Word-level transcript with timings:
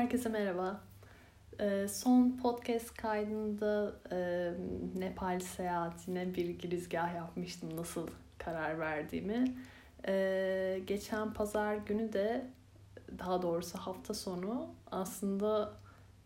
Herkese 0.00 0.28
merhaba. 0.28 0.80
Ee, 1.60 1.88
son 1.88 2.36
podcast 2.42 2.94
kaydında 2.94 3.96
e, 4.12 4.50
Nepal 4.98 5.40
seyahatine 5.40 6.34
bir 6.34 6.48
girizgah 6.48 7.14
yapmıştım 7.14 7.76
nasıl 7.76 8.08
karar 8.38 8.78
verdiğimi. 8.78 9.54
Ee, 10.06 10.80
geçen 10.86 11.32
pazar 11.32 11.74
günü 11.74 12.12
de 12.12 12.46
daha 13.18 13.42
doğrusu 13.42 13.78
hafta 13.78 14.14
sonu 14.14 14.68
aslında 14.90 15.72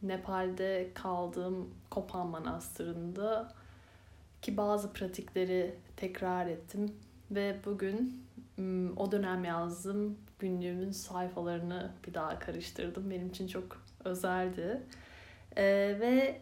Nepal'de 0.02 0.90
kaldığım 0.94 1.74
Kopan 1.90 2.26
Manastırı'nda 2.26 3.52
ki 4.42 4.56
bazı 4.56 4.92
pratikleri 4.92 5.74
tekrar 5.96 6.46
ettim 6.46 6.92
ve 7.30 7.56
bugün 7.64 8.24
o 8.96 9.12
dönem 9.12 9.44
yazdığım 9.44 10.18
günlüğümün 10.38 10.90
sayfalarını 10.90 11.92
bir 12.06 12.14
daha 12.14 12.38
karıştırdım. 12.38 13.10
Benim 13.10 13.28
için 13.28 13.46
çok 13.46 13.82
özeldi. 14.04 14.82
Ee, 15.56 15.96
ve 16.00 16.40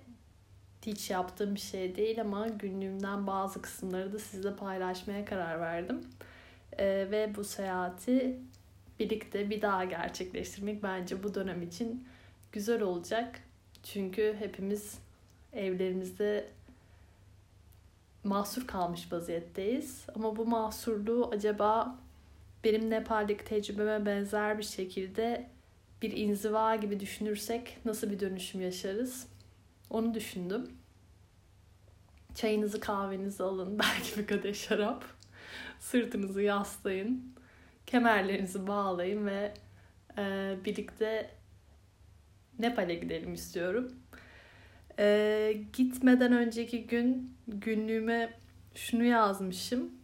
hiç 0.86 1.10
yaptığım 1.10 1.54
bir 1.54 1.60
şey 1.60 1.96
değil 1.96 2.20
ama 2.20 2.48
günlüğümden 2.48 3.26
bazı 3.26 3.62
kısımları 3.62 4.12
da 4.12 4.18
sizle 4.18 4.56
paylaşmaya 4.56 5.24
karar 5.24 5.60
verdim. 5.60 6.00
Ee, 6.78 6.86
ve 7.10 7.32
bu 7.36 7.44
seyahati 7.44 8.40
birlikte 8.98 9.50
bir 9.50 9.62
daha 9.62 9.84
gerçekleştirmek 9.84 10.82
bence 10.82 11.22
bu 11.22 11.34
dönem 11.34 11.62
için 11.62 12.08
güzel 12.52 12.82
olacak. 12.82 13.40
Çünkü 13.82 14.36
hepimiz 14.38 14.98
evlerimizde 15.52 16.48
mahsur 18.24 18.66
kalmış 18.66 19.12
vaziyetteyiz. 19.12 20.06
Ama 20.14 20.36
bu 20.36 20.46
mahsurluğu 20.46 21.30
acaba 21.32 21.98
benim 22.64 22.90
Nepal'deki 22.90 23.44
tecrübeme 23.44 24.06
benzer 24.06 24.58
bir 24.58 24.62
şekilde 24.62 25.50
bir 26.02 26.16
inziva 26.16 26.76
gibi 26.76 27.00
düşünürsek 27.00 27.78
nasıl 27.84 28.10
bir 28.10 28.20
dönüşüm 28.20 28.60
yaşarız? 28.60 29.26
Onu 29.90 30.14
düşündüm. 30.14 30.70
Çayınızı 32.34 32.80
kahvenizi 32.80 33.42
alın, 33.42 33.78
belki 33.82 34.18
bir 34.18 34.26
kadeh 34.26 34.54
şarap. 34.54 35.04
Sırtınızı 35.80 36.42
yaslayın, 36.42 37.34
kemerlerinizi 37.86 38.66
bağlayın 38.66 39.26
ve 39.26 39.54
e, 40.18 40.54
birlikte 40.64 41.30
Nepal'e 42.58 42.94
gidelim 42.94 43.34
istiyorum. 43.34 43.92
E, 44.98 45.56
gitmeden 45.72 46.32
önceki 46.32 46.86
gün 46.86 47.36
günlüğüme 47.48 48.38
şunu 48.74 49.04
yazmışım 49.04 50.01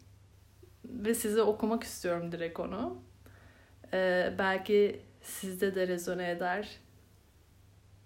ve 0.88 1.14
size 1.14 1.42
okumak 1.42 1.82
istiyorum 1.82 2.32
direkt 2.32 2.60
onu. 2.60 2.98
Ee, 3.92 4.34
belki 4.38 5.00
sizde 5.22 5.74
de 5.74 5.88
rezone 5.88 6.30
eder. 6.30 6.80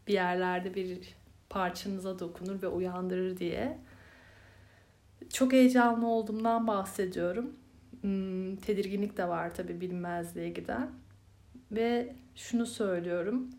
Bir 0.06 0.12
yerlerde 0.12 0.74
bir 0.74 1.14
parçanıza 1.50 2.18
dokunur 2.18 2.62
ve 2.62 2.68
uyandırır 2.68 3.36
diye. 3.36 3.78
Çok 5.32 5.52
heyecanlı 5.52 6.06
olduğumdan 6.06 6.66
bahsediyorum. 6.66 7.52
Hmm, 8.00 8.56
tedirginlik 8.56 9.16
de 9.16 9.28
var 9.28 9.54
tabii 9.54 9.80
bilinmezliğe 9.80 10.48
giden. 10.48 10.90
Ve 11.72 12.16
şunu 12.34 12.66
söylüyorum. 12.66 13.50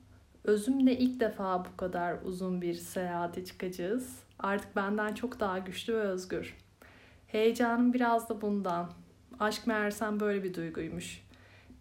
Özümle 0.43 0.97
ilk 0.97 1.19
defa 1.19 1.65
bu 1.65 1.77
kadar 1.77 2.17
uzun 2.23 2.61
bir 2.61 2.73
seyahate 2.73 3.45
çıkacağız. 3.45 4.19
Artık 4.39 4.75
benden 4.75 5.13
çok 5.13 5.39
daha 5.39 5.59
güçlü 5.59 5.93
ve 5.93 6.01
özgür. 6.01 6.57
Heyecanım 7.27 7.93
biraz 7.93 8.29
da 8.29 8.41
bundan. 8.41 8.91
Aşk 9.43 9.67
meğersem 9.67 10.19
böyle 10.19 10.43
bir 10.43 10.53
duyguymuş. 10.53 11.21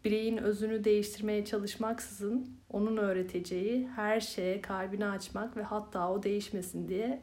Bireyin 0.05 0.37
özünü 0.37 0.85
değiştirmeye 0.85 1.45
çalışmaksızın 1.45 2.51
onun 2.71 2.97
öğreteceği 2.97 3.89
her 3.89 4.21
şeye 4.21 4.61
kalbini 4.61 5.07
açmak 5.07 5.57
ve 5.57 5.63
hatta 5.63 6.11
o 6.11 6.23
değişmesin 6.23 6.89
diye 6.89 7.23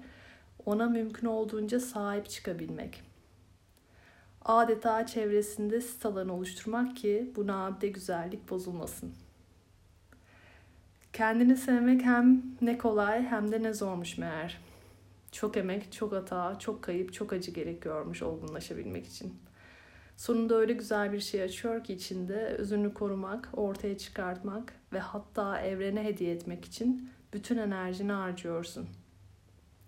ona 0.66 0.90
mümkün 0.90 1.28
olduğunca 1.28 1.80
sahip 1.80 2.30
çıkabilmek. 2.30 3.04
Adeta 4.46 5.06
çevresinde 5.06 5.82
sit 5.82 6.06
alanı 6.06 6.34
oluşturmak 6.34 6.98
ki 6.98 7.32
bu 7.36 7.48
nadide 7.48 7.88
güzellik 7.88 8.50
bozulmasın. 8.50 9.14
Kendini 11.14 11.58
sevmek 11.58 12.02
hem 12.02 12.44
ne 12.62 12.78
kolay 12.78 13.26
hem 13.26 13.52
de 13.52 13.64
ne 13.64 13.74
zormuş 13.74 14.18
meğer. 14.18 14.62
Çok 15.32 15.58
emek, 15.58 15.92
çok 15.92 16.12
hata, 16.12 16.60
çok 16.60 16.82
kayıp, 16.82 17.14
çok 17.14 17.34
acı 17.34 17.52
gerekiyormuş 17.52 18.22
olgunlaşabilmek 18.22 19.08
için.'' 19.08 19.49
Sonunda 20.20 20.56
öyle 20.56 20.74
güzel 20.74 21.14
bir 21.14 21.20
şey 21.20 21.44
açıyor 21.44 21.84
ki 21.84 21.94
içinde 21.94 22.36
özünü 22.36 22.94
korumak, 22.94 23.50
ortaya 23.54 23.98
çıkartmak 23.98 24.74
ve 24.94 25.00
hatta 25.00 25.62
evrene 25.62 26.04
hediye 26.04 26.34
etmek 26.34 26.66
için 26.66 27.10
bütün 27.34 27.58
enerjini 27.58 28.12
harcıyorsun. 28.12 28.90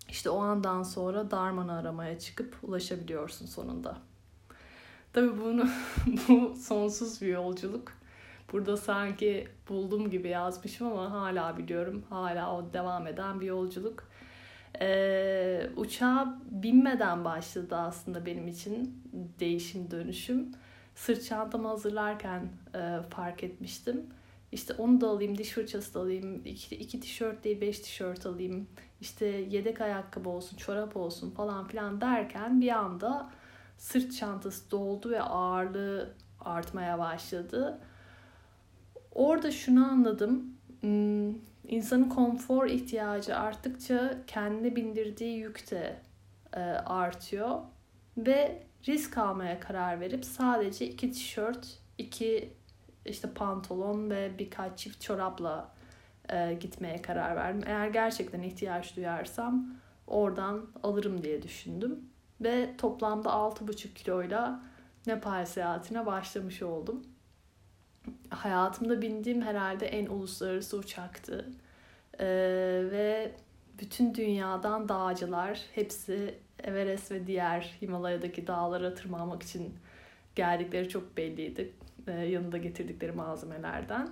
İşte 0.08 0.30
o 0.30 0.38
andan 0.38 0.82
sonra 0.82 1.30
darmanı 1.30 1.72
aramaya 1.72 2.18
çıkıp 2.18 2.56
ulaşabiliyorsun 2.62 3.46
sonunda. 3.46 3.98
Tabii 5.12 5.40
bunu 5.40 5.68
bu 6.28 6.56
sonsuz 6.56 7.22
bir 7.22 7.26
yolculuk. 7.26 7.92
Burada 8.52 8.76
sanki 8.76 9.48
buldum 9.68 10.10
gibi 10.10 10.28
yazmışım 10.28 10.86
ama 10.86 11.10
hala 11.10 11.58
biliyorum. 11.58 12.02
Hala 12.08 12.56
o 12.56 12.72
devam 12.72 13.06
eden 13.06 13.40
bir 13.40 13.46
yolculuk. 13.46 14.04
Ee, 14.80 15.70
uçağa 15.76 16.38
binmeden 16.50 17.24
başladı 17.24 17.76
aslında 17.76 18.26
benim 18.26 18.48
için 18.48 19.02
değişim 19.40 19.90
dönüşüm. 19.90 20.50
Sırt 20.94 21.24
çantamı 21.24 21.68
hazırlarken 21.68 22.48
e, 22.74 22.98
fark 23.10 23.44
etmiştim. 23.44 24.06
İşte 24.52 24.74
onu 24.74 25.00
da 25.00 25.08
alayım, 25.08 25.38
diş 25.38 25.50
fırçası 25.50 25.94
da 25.94 26.00
alayım, 26.00 26.42
iki, 26.44 26.76
iki 26.76 27.00
tişört 27.00 27.44
değil 27.44 27.60
beş 27.60 27.80
tişört 27.80 28.26
alayım, 28.26 28.68
işte 29.00 29.26
yedek 29.26 29.80
ayakkabı 29.80 30.28
olsun, 30.28 30.56
çorap 30.56 30.96
olsun 30.96 31.30
falan 31.30 31.66
filan 31.68 32.00
derken 32.00 32.60
bir 32.60 32.68
anda 32.68 33.30
sırt 33.78 34.16
çantası 34.16 34.70
doldu 34.70 35.10
ve 35.10 35.22
ağırlığı 35.22 36.14
artmaya 36.40 36.98
başladı. 36.98 37.78
Orada 39.14 39.50
şunu 39.50 39.90
anladım. 39.90 40.54
İnsanın 41.64 42.08
konfor 42.08 42.66
ihtiyacı 42.66 43.36
arttıkça 43.36 44.18
kendine 44.26 44.76
bindirdiği 44.76 45.38
yük 45.38 45.70
de 45.70 46.00
e, 46.52 46.60
artıyor. 46.60 47.60
Ve 48.16 48.62
risk 48.88 49.18
almaya 49.18 49.60
karar 49.60 50.00
verip 50.00 50.24
sadece 50.24 50.86
iki 50.86 51.12
tişört, 51.12 51.78
iki 51.98 52.52
işte 53.06 53.28
pantolon 53.34 54.10
ve 54.10 54.38
birkaç 54.38 54.78
çift 54.78 55.00
çorapla 55.00 55.74
e, 56.28 56.54
gitmeye 56.54 57.02
karar 57.02 57.36
verdim. 57.36 57.62
Eğer 57.66 57.88
gerçekten 57.88 58.42
ihtiyaç 58.42 58.96
duyarsam 58.96 59.66
oradan 60.06 60.66
alırım 60.82 61.24
diye 61.24 61.42
düşündüm. 61.42 62.00
Ve 62.40 62.76
toplamda 62.78 63.28
6,5 63.28 63.94
kiloyla 63.94 64.62
Nepal 65.06 65.46
seyahatine 65.46 66.06
başlamış 66.06 66.62
oldum 66.62 67.02
hayatımda 68.30 69.02
bindiğim 69.02 69.42
herhalde 69.42 69.86
en 69.86 70.06
uluslararası 70.06 70.76
uçaktı. 70.78 71.50
Ee, 72.20 72.26
ve 72.90 73.32
bütün 73.78 74.14
dünyadan 74.14 74.88
dağcılar 74.88 75.60
hepsi 75.74 76.34
Everest 76.62 77.12
ve 77.12 77.26
diğer 77.26 77.76
Himalaya'daki 77.82 78.46
dağlara 78.46 78.94
tırmanmak 78.94 79.42
için 79.42 79.74
geldikleri 80.34 80.88
çok 80.88 81.16
belliydi. 81.16 81.72
Ee, 82.06 82.12
yanında 82.12 82.58
getirdikleri 82.58 83.12
malzemelerden. 83.12 84.08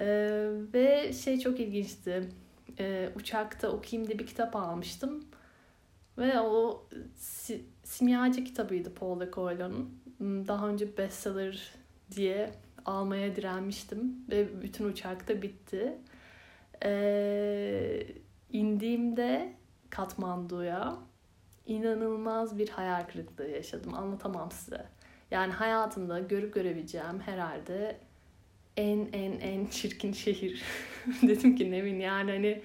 Ee, 0.00 0.50
ve 0.74 1.12
şey 1.12 1.38
çok 1.38 1.60
ilginçti. 1.60 2.28
Ee, 2.78 3.10
uçakta 3.16 3.68
okuyayım 3.68 4.08
diye 4.08 4.18
bir 4.18 4.26
kitap 4.26 4.56
almıştım. 4.56 5.24
Ve 6.18 6.40
o 6.40 6.86
si- 7.16 7.64
simyacı 7.84 8.44
kitabıydı 8.44 8.94
Paul 8.94 9.30
Coelho'nun. 9.32 10.00
Hmm, 10.18 10.48
daha 10.48 10.68
önce 10.68 10.96
bestseller 10.96 11.72
diye 12.16 12.50
almaya 12.86 13.36
direnmiştim 13.36 14.24
ve 14.30 14.62
bütün 14.62 14.84
uçakta 14.84 15.42
bitti. 15.42 15.98
Ee, 16.84 18.06
indiğimde 18.52 19.52
Katmandu'ya 19.90 20.96
inanılmaz 21.66 22.58
bir 22.58 22.68
hayal 22.68 23.06
kırıklığı 23.06 23.48
yaşadım. 23.48 23.94
Anlatamam 23.94 24.50
size. 24.50 24.86
Yani 25.30 25.52
hayatımda 25.52 26.20
görüp 26.20 26.54
görebileceğim 26.54 27.20
herhalde 27.20 28.00
en 28.76 29.08
en 29.12 29.32
en 29.32 29.66
çirkin 29.66 30.12
şehir. 30.12 30.62
Dedim 31.22 31.56
ki 31.56 31.70
Nevin 31.70 32.00
yani 32.00 32.30
hani 32.30 32.62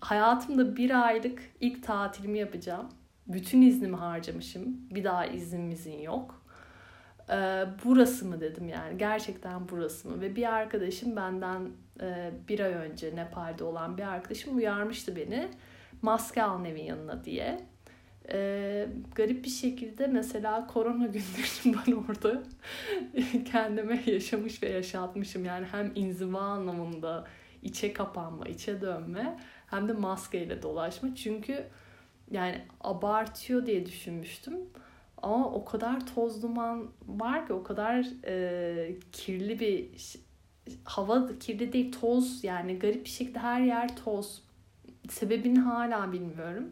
hayatımda 0.00 0.76
bir 0.76 1.06
aylık 1.06 1.42
ilk 1.60 1.82
tatilimi 1.82 2.38
yapacağım. 2.38 2.88
Bütün 3.26 3.62
iznimi 3.62 3.96
harcamışım. 3.96 4.90
Bir 4.90 5.04
daha 5.04 5.26
iznimizin 5.26 5.98
yok 5.98 6.42
e, 7.30 7.66
burası 7.84 8.24
mı 8.24 8.40
dedim 8.40 8.68
yani 8.68 8.98
gerçekten 8.98 9.68
burası 9.68 10.08
mı 10.08 10.20
ve 10.20 10.36
bir 10.36 10.52
arkadaşım 10.52 11.16
benden 11.16 11.70
e, 12.00 12.30
bir 12.48 12.60
ay 12.60 12.72
önce 12.72 13.16
Nepal'de 13.16 13.64
olan 13.64 13.98
bir 13.98 14.02
arkadaşım 14.02 14.56
uyarmıştı 14.56 15.16
beni 15.16 15.48
maske 16.02 16.42
al 16.42 16.66
evin 16.66 16.84
yanına 16.84 17.24
diye. 17.24 17.60
E, 18.32 18.88
garip 19.14 19.44
bir 19.44 19.50
şekilde 19.50 20.06
mesela 20.06 20.66
korona 20.66 21.06
günlerini 21.06 21.76
ben 21.86 21.92
orada 21.92 22.42
kendime 23.50 24.02
yaşamış 24.06 24.62
ve 24.62 24.68
yaşatmışım 24.68 25.44
yani 25.44 25.66
hem 25.70 25.92
inziva 25.94 26.40
anlamında 26.40 27.24
içe 27.62 27.92
kapanma, 27.92 28.44
içe 28.44 28.80
dönme 28.80 29.38
hem 29.66 29.88
de 29.88 29.92
maskeyle 29.92 30.62
dolaşma. 30.62 31.14
Çünkü 31.14 31.64
yani 32.30 32.60
abartıyor 32.80 33.66
diye 33.66 33.86
düşünmüştüm. 33.86 34.56
Ama 35.22 35.52
o 35.52 35.64
kadar 35.64 36.06
toz 36.14 36.42
duman 36.42 36.86
var 37.08 37.46
ki 37.46 37.52
o 37.52 37.62
kadar 37.62 38.06
e, 38.24 38.96
kirli 39.12 39.60
bir 39.60 39.90
hava 40.84 41.38
kirli 41.38 41.72
değil 41.72 41.92
toz 41.92 42.44
yani 42.44 42.78
garip 42.78 43.04
bir 43.04 43.10
şekilde 43.10 43.38
her 43.38 43.60
yer 43.60 43.96
toz. 43.96 44.42
Sebebini 45.08 45.58
hala 45.58 46.12
bilmiyorum. 46.12 46.70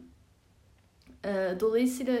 E, 1.25 1.57
dolayısıyla 1.59 2.17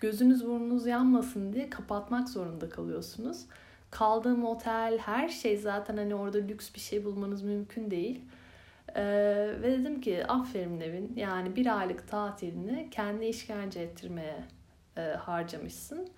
gözünüz 0.00 0.46
burnunuz 0.46 0.86
yanmasın 0.86 1.52
diye 1.52 1.70
kapatmak 1.70 2.28
zorunda 2.28 2.68
kalıyorsunuz. 2.68 3.46
Kaldığım 3.90 4.44
otel 4.44 4.98
her 4.98 5.28
şey 5.28 5.56
zaten 5.56 5.96
hani 5.96 6.14
orada 6.14 6.38
lüks 6.38 6.74
bir 6.74 6.80
şey 6.80 7.04
bulmanız 7.04 7.42
mümkün 7.42 7.90
değil. 7.90 8.20
Ee, 8.96 9.54
ve 9.62 9.78
dedim 9.78 10.00
ki 10.00 10.26
aferin 10.26 10.80
Nevin 10.80 11.12
yani 11.16 11.56
bir 11.56 11.78
aylık 11.78 12.08
tatilini 12.08 12.88
kendi 12.90 13.24
işkence 13.24 13.80
ettirmeye 13.80 14.44
e, 14.98 15.00
harcamışsın. 15.00 16.08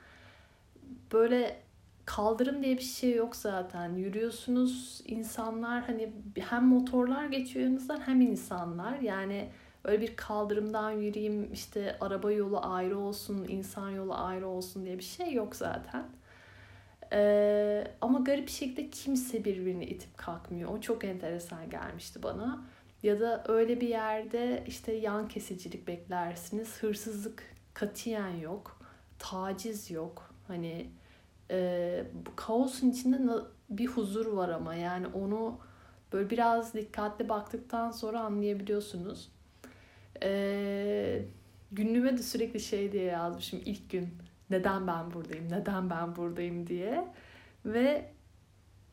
Böyle 1.13 1.61
kaldırım 2.05 2.63
diye 2.63 2.77
bir 2.77 2.83
şey 2.83 3.15
yok 3.15 3.37
zaten. 3.37 3.95
Yürüyorsunuz 3.95 5.03
insanlar 5.07 5.83
hani 5.83 6.13
hem 6.39 6.65
motorlar 6.67 7.25
geçiyor 7.25 7.65
yanınızdan 7.65 8.01
hem 8.01 8.21
insanlar. 8.21 8.99
Yani 8.99 9.49
öyle 9.85 10.03
bir 10.03 10.17
kaldırımdan 10.17 10.91
yürüyeyim 10.91 11.53
işte 11.53 11.97
araba 12.01 12.33
yolu 12.33 12.61
ayrı 12.63 12.99
olsun, 12.99 13.47
insan 13.49 13.91
yolu 13.91 14.15
ayrı 14.15 14.47
olsun 14.47 14.85
diye 14.85 14.99
bir 14.99 15.03
şey 15.05 15.33
yok 15.33 15.57
zaten. 15.57 16.05
Ee, 17.13 17.85
ama 18.01 18.19
garip 18.19 18.47
bir 18.47 18.53
şekilde 18.53 18.91
kimse 18.91 19.45
birbirini 19.45 19.85
itip 19.85 20.19
kalkmıyor. 20.19 20.71
O 20.71 20.81
çok 20.81 21.05
enteresan 21.05 21.71
gelmişti 21.71 22.23
bana. 22.23 22.65
Ya 23.03 23.21
da 23.21 23.45
öyle 23.49 23.81
bir 23.81 23.89
yerde 23.89 24.65
işte 24.67 24.93
yan 24.93 25.29
kesicilik 25.29 25.89
beklersiniz. 25.89 26.83
Hırsızlık 26.83 27.43
katiyen 27.81 28.37
yok. 28.37 28.79
Taciz 29.19 29.91
yok. 29.91 30.35
Hani 30.49 30.91
e, 31.51 32.05
kaosun 32.37 32.91
içinde 32.91 33.19
bir 33.71 33.87
huzur 33.87 34.27
var 34.27 34.49
ama 34.49 34.75
yani 34.75 35.07
onu 35.07 35.59
böyle 36.13 36.31
biraz 36.31 36.75
dikkatli 36.75 37.29
baktıktan 37.29 37.91
sonra 37.91 38.21
anlayabiliyorsunuz. 38.21 39.33
E, 40.23 41.23
günlüğüme 41.73 42.19
de 42.19 42.23
sürekli 42.23 42.61
şey 42.61 42.93
diye 42.93 43.05
yazmışım 43.05 43.61
ilk 43.65 43.91
gün 43.91 44.09
neden 44.51 44.87
ben 44.87 45.15
buradayım, 45.15 45.53
neden 45.53 45.91
ben 45.91 46.17
buradayım 46.17 46.67
diye. 46.67 47.09
Ve 47.65 48.11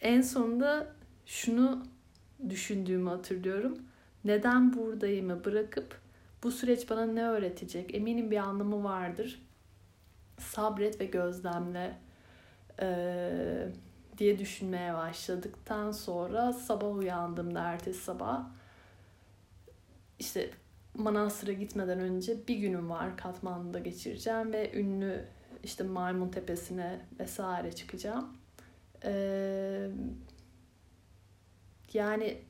en 0.01 0.22
sonunda 0.22 0.95
şunu 1.25 1.86
düşündüğümü 2.50 3.10
hatırlıyorum. 3.10 3.78
Neden 4.24 4.74
buradayımı 4.74 5.45
bırakıp 5.45 6.06
bu 6.44 6.51
süreç 6.51 6.89
bana 6.89 7.06
ne 7.06 7.24
öğretecek? 7.24 7.95
Eminim 7.95 8.31
bir 8.31 8.38
anlamı 8.38 8.84
vardır. 8.84 9.42
Sabret 10.39 11.01
ve 11.01 11.06
gözlemle 11.06 11.98
ee, 12.81 13.68
diye 14.18 14.39
düşünmeye 14.39 14.94
başladıktan 14.94 15.92
sonra 15.92 16.54
sabah 16.54 16.95
uyandığımda 16.95 17.62
ertesi 17.62 18.04
sabah 18.04 18.45
işte 20.19 20.50
Manastır'a 20.94 21.54
gitmeden 21.54 22.00
önce 22.00 22.48
bir 22.48 22.56
günüm 22.56 22.89
var 22.89 23.18
Katmandu'da 23.18 23.80
geçireceğim 23.80 24.54
ve 24.54 24.80
ünlü 24.80 25.25
işte 25.63 25.84
Maymun 25.84 26.30
Tepesi'ne 26.30 27.00
vesaire 27.19 27.72
çıkacağım. 27.72 28.38
Ee, 29.04 29.89
yani 31.94 32.42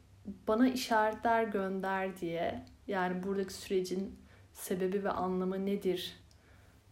bana 0.47 0.67
işaretler 0.67 1.43
gönder 1.43 2.17
diye 2.17 2.65
yani 2.87 3.23
buradaki 3.23 3.53
sürecin 3.53 4.19
sebebi 4.53 5.03
ve 5.03 5.09
anlamı 5.09 5.65
nedir 5.65 6.19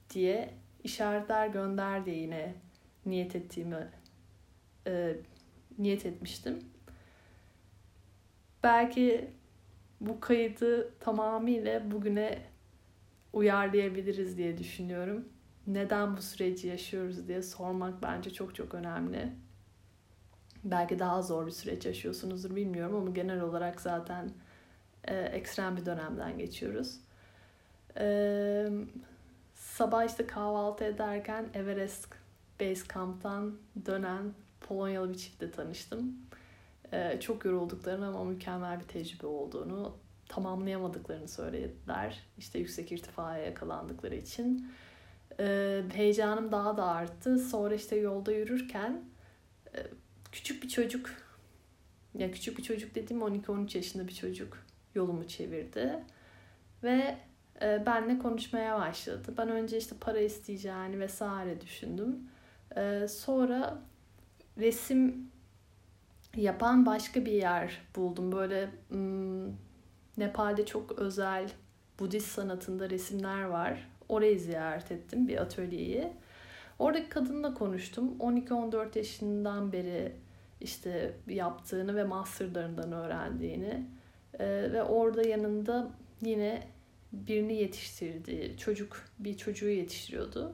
diye 0.10 0.54
işaretler 0.84 1.48
gönder 1.48 2.06
diye 2.06 2.18
yine 2.18 2.56
niyet 3.06 3.36
ettiğimi 3.36 3.92
e, 4.88 5.16
niyet 5.80 6.06
etmiştim. 6.06 6.60
Belki 8.64 9.30
bu 10.02 10.20
kaydı 10.20 11.00
tamamıyla 11.00 11.92
bugüne 11.92 12.42
uyarlayabiliriz 13.34 14.38
diye 14.38 14.58
düşünüyorum 14.58 15.26
neden 15.68 16.18
bu 16.18 16.22
süreci 16.22 16.68
yaşıyoruz 16.68 17.28
diye 17.28 17.42
sormak 17.42 18.04
bence 18.04 18.34
çok 18.34 18.56
çok 18.56 18.74
önemli. 18.74 19.32
Belki 20.64 21.00
daha 21.00 21.22
zor 21.22 21.46
bir 21.46 21.52
süreç 21.52 21.86
yaşıyorsunuzdur 21.86 22.56
bilmiyorum 22.56 22.96
ama 22.96 23.10
genel 23.10 23.42
olarak 23.42 23.82
zaten 23.82 24.32
e, 25.08 25.16
ekstrem 25.16 25.78
bir 25.78 25.86
dönemden 25.86 26.38
geçiyoruz. 26.38 27.00
E, 27.98 28.68
sabah 29.56 30.06
işte 30.06 30.28
kahvaltı 30.28 30.84
ederken 30.84 31.46
Everest 31.54 32.08
Base 32.62 32.84
Camp'tan 32.94 33.58
dönen 33.86 34.34
Polonyalı 34.62 35.10
bir 35.10 35.18
çiftle 35.18 35.52
tanıştım. 35.52 36.18
E, 36.92 37.20
çok 37.20 37.46
yorulduklarını 37.46 38.08
ama 38.08 38.24
mükemmel 38.24 38.80
bir 38.80 38.86
tecrübe 38.86 39.28
olduğunu, 39.28 39.98
tamamlayamadıklarını 40.30 41.28
söylediler. 41.28 42.20
İşte 42.38 42.60
yüksek 42.60 42.92
irtifaya 42.92 43.46
yakalandıkları 43.46 44.16
için 44.16 44.72
e, 45.40 45.82
heyecanım 45.94 46.52
daha 46.52 46.78
da 46.78 46.86
arttı. 46.86 47.40
Sonra 47.40 47.76
işte 47.76 47.96
yolda 47.96 48.32
yürürken 48.32 49.04
e, 49.76 49.80
küçük 50.32 50.64
bir 50.64 50.70
çocuk 50.70 51.10
ya 52.14 52.32
küçük 52.32 52.58
bir 52.58 52.64
çocuk 52.64 52.96
dediğim 52.96 53.22
12-13 53.22 53.78
yaşında 53.78 54.08
bir 54.08 54.14
çocuk 54.14 54.66
yolumu 54.96 55.28
çevirdi. 55.28 56.04
Ve 56.84 57.18
e, 57.62 57.86
benle 57.86 58.20
konuşmaya 58.20 58.80
başladı. 58.80 59.34
Ben 59.38 59.50
önce 59.50 59.78
işte 59.78 59.96
para 60.02 60.20
isteyeceğini 60.20 61.00
vesaire 61.00 61.62
düşündüm. 61.62 62.30
E, 62.78 63.08
sonra 63.08 63.78
resim 64.58 65.32
yapan 66.36 66.86
başka 66.86 67.26
bir 67.26 67.32
yer 67.32 67.82
buldum. 67.96 68.32
Böyle 68.32 68.70
hmm, 68.90 69.48
Nepal'de 70.18 70.66
çok 70.66 70.92
özel 70.92 71.50
Budist 72.00 72.28
sanatında 72.28 72.90
resimler 72.90 73.44
var. 73.44 73.90
Orayı 74.10 74.40
ziyaret 74.40 74.92
ettim 74.92 75.28
bir 75.28 75.38
atölyeyi. 75.38 76.14
Oradaki 76.80 77.10
kadınla 77.10 77.54
konuştum. 77.54 78.18
12-14 78.20 78.98
yaşından 78.98 79.72
beri 79.72 80.16
işte 80.62 81.14
yaptığını 81.28 81.96
ve 81.96 82.04
masterlarından 82.04 82.92
öğrendiğini 82.92 83.86
ee, 84.40 84.46
ve 84.74 84.84
orada 84.84 85.28
yanında 85.28 85.92
yine 86.22 86.64
birini 87.12 87.54
yetiştirdiği 87.54 88.58
çocuk 88.58 89.06
bir 89.20 89.38
çocuğu 89.38 89.70
yetiştiriyordu. 89.70 90.54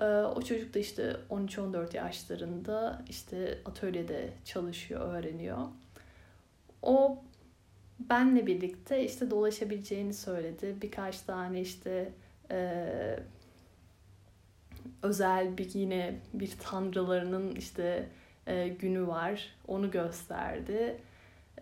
Ee, 0.00 0.04
o 0.04 0.42
çocuk 0.42 0.74
da 0.74 0.78
işte 0.78 1.16
13-14 1.30 1.96
yaşlarında 1.96 3.02
işte 3.08 3.58
atölyede 3.64 4.30
çalışıyor, 4.44 5.14
öğreniyor. 5.14 5.58
O 6.82 7.22
benle 7.98 8.46
birlikte 8.46 9.04
işte 9.04 9.30
dolaşabileceğini 9.30 10.14
söyledi. 10.14 10.76
Birkaç 10.82 11.20
tane 11.20 11.60
işte 11.60 12.12
e, 12.50 12.86
özel 15.02 15.58
bir 15.58 15.74
yine 15.74 16.14
bir 16.34 16.50
tanrılarının 16.62 17.54
işte 17.54 18.08
e, 18.46 18.68
günü 18.68 19.06
var. 19.06 19.56
Onu 19.68 19.90
gösterdi. 19.90 20.96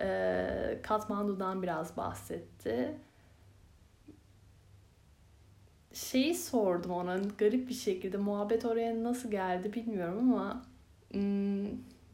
E, 0.03 0.79
Katmandu'dan 0.83 1.63
biraz 1.63 1.97
bahsetti. 1.97 2.95
Şeyi 5.93 6.35
sordum 6.35 6.91
ona 6.91 7.19
garip 7.39 7.69
bir 7.69 7.75
şekilde 7.75 8.17
muhabbet 8.17 8.65
oraya 8.65 9.03
nasıl 9.05 9.31
geldi 9.31 9.73
bilmiyorum 9.73 10.19
ama 10.33 10.63
hmm, 11.13 11.67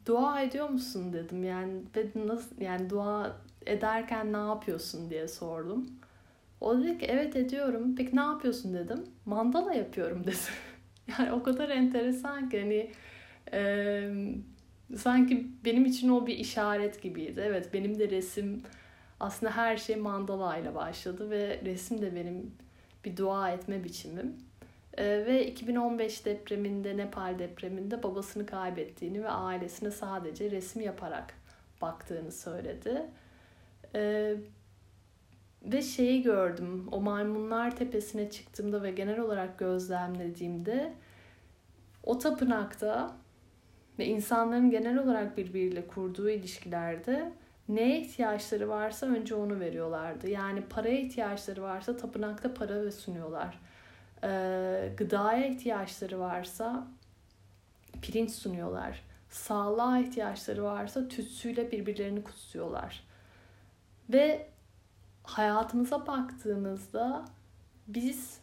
dua 0.05 0.41
ediyor 0.41 0.69
musun 0.69 1.13
dedim 1.13 1.43
yani 1.43 1.81
nasıl 2.15 2.61
yani 2.61 2.89
dua 2.89 3.37
ederken 3.65 4.33
ne 4.33 4.37
yapıyorsun 4.37 5.09
diye 5.09 5.27
sordum. 5.27 5.89
O 6.61 6.77
dedi 6.79 6.97
ki 6.97 7.05
evet 7.05 7.35
ediyorum. 7.35 7.95
Peki 7.95 8.15
ne 8.15 8.21
yapıyorsun 8.21 8.73
dedim. 8.73 9.03
Mandala 9.25 9.73
yapıyorum 9.73 10.23
dedi. 10.27 10.37
yani 11.19 11.31
o 11.31 11.43
kadar 11.43 11.69
enteresan 11.69 12.49
ki 12.49 12.61
hani 12.61 12.91
sanki 14.97 15.47
benim 15.65 15.85
için 15.85 16.09
o 16.09 16.27
bir 16.27 16.37
işaret 16.37 17.01
gibiydi. 17.01 17.41
Evet 17.45 17.73
benim 17.73 17.99
de 17.99 18.09
resim 18.09 18.63
aslında 19.19 19.51
her 19.51 19.77
şey 19.77 19.95
mandala 19.95 20.57
ile 20.57 20.75
başladı 20.75 21.29
ve 21.29 21.61
resim 21.65 22.01
de 22.01 22.15
benim 22.15 22.51
bir 23.05 23.17
dua 23.17 23.51
etme 23.51 23.83
biçimim. 23.83 24.35
E, 24.97 25.05
ve 25.05 25.47
2015 25.47 26.25
depreminde, 26.25 26.97
Nepal 26.97 27.39
depreminde 27.39 28.03
babasını 28.03 28.45
kaybettiğini 28.45 29.23
ve 29.23 29.29
ailesine 29.29 29.91
sadece 29.91 30.51
resim 30.51 30.81
yaparak 30.81 31.33
baktığını 31.81 32.31
söyledi. 32.31 33.05
E, 33.95 34.35
ve 35.63 35.81
şeyi 35.81 36.21
gördüm. 36.21 36.87
O 36.91 37.01
maymunlar 37.01 37.75
tepesine 37.75 38.29
çıktığımda 38.29 38.83
ve 38.83 38.91
genel 38.91 39.19
olarak 39.19 39.59
gözlemlediğimde 39.59 40.93
o 42.03 42.17
tapınakta 42.17 43.15
ve 43.99 44.05
insanların 44.05 44.69
genel 44.69 44.97
olarak 44.97 45.37
birbiriyle 45.37 45.87
kurduğu 45.87 46.29
ilişkilerde 46.29 47.31
neye 47.69 48.01
ihtiyaçları 48.01 48.69
varsa 48.69 49.05
önce 49.05 49.35
onu 49.35 49.59
veriyorlardı. 49.59 50.29
Yani 50.29 50.61
paraya 50.61 50.99
ihtiyaçları 50.99 51.61
varsa 51.61 51.97
tapınakta 51.97 52.53
para 52.53 52.85
ve 52.85 52.91
sunuyorlar. 52.91 53.59
Ee, 54.23 54.93
gıdaya 54.97 55.47
ihtiyaçları 55.47 56.19
varsa 56.19 56.87
pirinç 58.01 58.31
sunuyorlar. 58.31 59.03
Sağlığa 59.29 59.99
ihtiyaçları 59.99 60.63
varsa 60.63 61.07
tütsüyle 61.07 61.71
birbirlerini 61.71 62.23
kutsuyorlar. 62.23 63.03
Ve 64.09 64.47
hayatımıza 65.23 66.07
baktığımızda 66.07 67.25
biz 67.87 68.39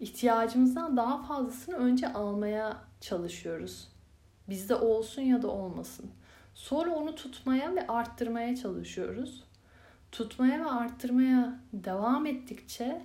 ihtiyacımızdan 0.00 0.96
daha 0.96 1.22
fazlasını 1.22 1.76
önce 1.76 2.12
almaya 2.12 2.76
çalışıyoruz. 3.00 3.89
Bizde 4.50 4.74
olsun 4.74 5.22
ya 5.22 5.42
da 5.42 5.48
olmasın. 5.48 6.10
Sonra 6.54 6.90
onu 6.90 7.14
tutmaya 7.14 7.74
ve 7.74 7.86
arttırmaya 7.86 8.56
çalışıyoruz. 8.56 9.44
Tutmaya 10.12 10.60
ve 10.60 10.70
arttırmaya 10.70 11.60
devam 11.72 12.26
ettikçe 12.26 13.02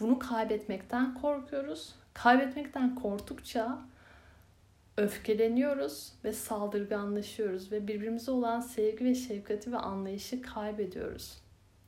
bunu 0.00 0.18
kaybetmekten 0.18 1.14
korkuyoruz. 1.14 1.94
Kaybetmekten 2.14 2.94
korktukça 2.94 3.78
öfkeleniyoruz 4.96 6.12
ve 6.24 6.32
saldırganlaşıyoruz 6.32 7.72
ve 7.72 7.88
birbirimize 7.88 8.30
olan 8.30 8.60
sevgi 8.60 9.04
ve 9.04 9.14
şefkati 9.14 9.72
ve 9.72 9.78
anlayışı 9.78 10.42
kaybediyoruz. 10.42 11.38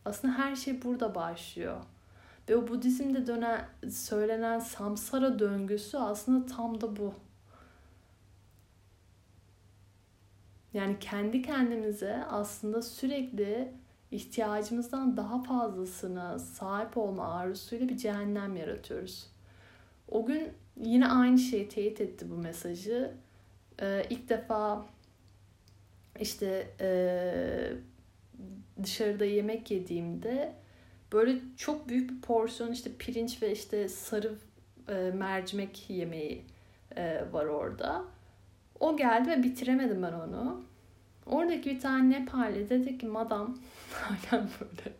Aslında 0.05 0.35
her 0.35 0.57
şey 0.57 0.83
burada 0.83 1.15
başlıyor. 1.15 1.77
Ve 2.49 2.57
o 2.57 2.69
Budizm'de 2.69 3.27
dönen, 3.27 3.69
söylenen 3.91 4.59
samsara 4.59 5.39
döngüsü 5.39 5.97
aslında 5.97 6.47
tam 6.47 6.81
da 6.81 6.97
bu. 6.97 7.15
Yani 10.75 10.97
kendi 11.01 11.43
kendimize 11.43 12.25
aslında 12.31 12.83
sürekli 12.83 13.73
ihtiyacımızdan 14.11 15.17
daha 15.17 15.43
fazlasına 15.43 16.39
sahip 16.39 16.97
olma 16.97 17.35
arzusuyla 17.35 17.89
bir 17.89 17.97
cehennem 17.97 18.57
yaratıyoruz. 18.57 19.27
O 20.09 20.27
gün 20.27 20.53
yine 20.83 21.09
aynı 21.09 21.39
şeyi 21.39 21.69
teyit 21.69 22.01
etti 22.01 22.31
bu 22.31 22.35
mesajı. 22.35 23.15
Ee, 23.83 24.07
ilk 24.11 24.29
defa 24.29 24.87
işte 26.21 26.69
e, 26.81 26.91
dışarıda 28.83 29.25
yemek 29.25 29.71
yediğimde 29.71 30.53
böyle 31.13 31.39
çok 31.57 31.89
büyük 31.89 32.11
bir 32.11 32.21
porsiyon 32.21 32.73
işte 32.73 32.91
pirinç 32.99 33.43
ve 33.43 33.53
işte 33.53 33.89
sarı 33.89 34.35
e, 34.89 34.93
mercimek 34.95 35.91
yemeği 35.91 36.45
e, 36.97 37.33
var 37.33 37.47
orada. 37.47 38.05
O 38.81 38.97
geldi 38.97 39.31
ve 39.31 39.43
bitiremedim 39.43 40.03
ben 40.03 40.13
onu. 40.13 40.65
Oradaki 41.27 41.71
bir 41.71 41.81
tane 41.81 42.21
Nepalli 42.21 42.69
dedi 42.69 42.99
ki 42.99 43.07
madam 43.07 43.59
aynen 44.09 44.49
böyle 44.61 44.97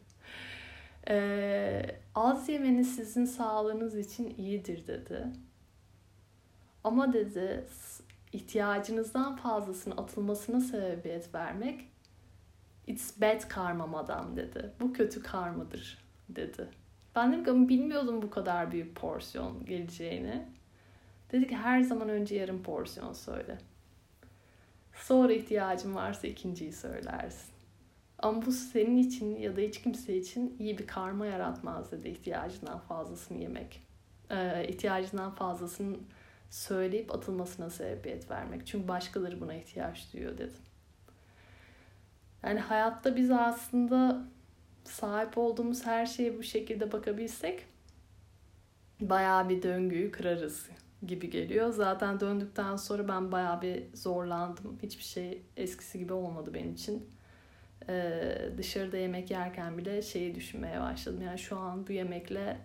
ee, 1.11 1.97
az 2.15 2.49
yemeniz 2.49 2.97
sizin 2.97 3.25
sağlığınız 3.25 3.97
için 3.97 4.35
iyidir 4.39 4.87
dedi. 4.87 5.27
Ama 6.85 7.13
dedi 7.13 7.67
ihtiyacınızdan 8.33 9.37
fazlasını 9.37 9.95
atılmasına 9.95 10.61
sebebiyet 10.61 11.35
vermek 11.35 11.89
it's 12.87 13.21
bad 13.21 13.49
karma 13.49 13.87
madam 13.87 14.37
dedi. 14.37 14.73
Bu 14.81 14.93
kötü 14.93 15.23
karmadır 15.23 15.99
dedi. 16.29 16.69
Ben 17.17 17.33
dedim 17.33 17.45
ki 17.45 17.69
bilmiyordum 17.69 18.23
bu 18.23 18.31
kadar 18.31 18.73
büyük 18.73 18.97
porsiyon 18.97 19.65
geleceğini. 19.65 20.49
Dedi 21.33 21.49
ki 21.49 21.57
her 21.57 21.81
zaman 21.81 22.09
önce 22.09 22.37
yarım 22.37 22.63
porsiyon 22.63 23.13
söyle. 23.13 23.59
Sonra 25.03 25.33
ihtiyacın 25.33 25.95
varsa 25.95 26.27
ikinciyi 26.27 26.73
söylersin. 26.73 27.55
Ama 28.19 28.47
bu 28.47 28.53
senin 28.53 28.97
için 28.97 29.37
ya 29.37 29.57
da 29.57 29.61
hiç 29.61 29.83
kimse 29.83 30.17
için 30.17 30.57
iyi 30.59 30.79
bir 30.79 30.87
karma 30.87 31.27
yaratmaz 31.27 31.93
dedi 31.93 32.09
ihtiyacından 32.09 32.79
fazlasını 32.79 33.39
yemek. 33.39 33.83
Ee, 34.31 34.69
ihtiyacından 34.69 35.35
fazlasını 35.35 35.97
söyleyip 36.51 37.15
atılmasına 37.15 37.71
sebebiyet 37.71 38.31
vermek. 38.31 38.67
Çünkü 38.67 38.89
başkaları 38.89 39.41
buna 39.41 39.55
ihtiyaç 39.55 40.13
duyuyor 40.13 40.39
dedi. 40.39 40.55
Yani 42.43 42.61
hayatta 42.61 43.17
biz 43.17 43.31
aslında 43.31 44.25
sahip 44.85 45.39
olduğumuz 45.39 45.87
her 45.87 46.07
şeye 46.07 46.39
bu 46.39 46.43
şekilde 46.43 46.93
bakabilsek 46.93 47.67
bayağı 49.01 49.49
bir 49.49 49.63
döngüyü 49.63 50.11
kırarız 50.11 50.69
gibi 51.07 51.31
geliyor. 51.31 51.73
Zaten 51.73 52.21
döndükten 52.21 52.77
sonra 52.77 53.09
ben 53.09 53.33
bayağı 53.33 53.63
bir 53.63 53.83
zorlandım. 53.95 54.79
Hiçbir 54.83 55.05
şey 55.05 55.43
eskisi 55.57 55.99
gibi 55.99 56.13
olmadı 56.13 56.55
benim 56.55 56.75
için. 56.75 57.11
Ee, 57.89 58.53
dışarıda 58.57 58.97
yemek 58.97 59.31
yerken 59.31 59.79
bile 59.79 60.03
şeyi 60.03 60.35
düşünmeye 60.35 60.81
başladım. 60.81 61.23
Yani 61.23 61.39
şu 61.39 61.59
an 61.59 61.87
bu 61.87 61.93
yemekle 61.93 62.59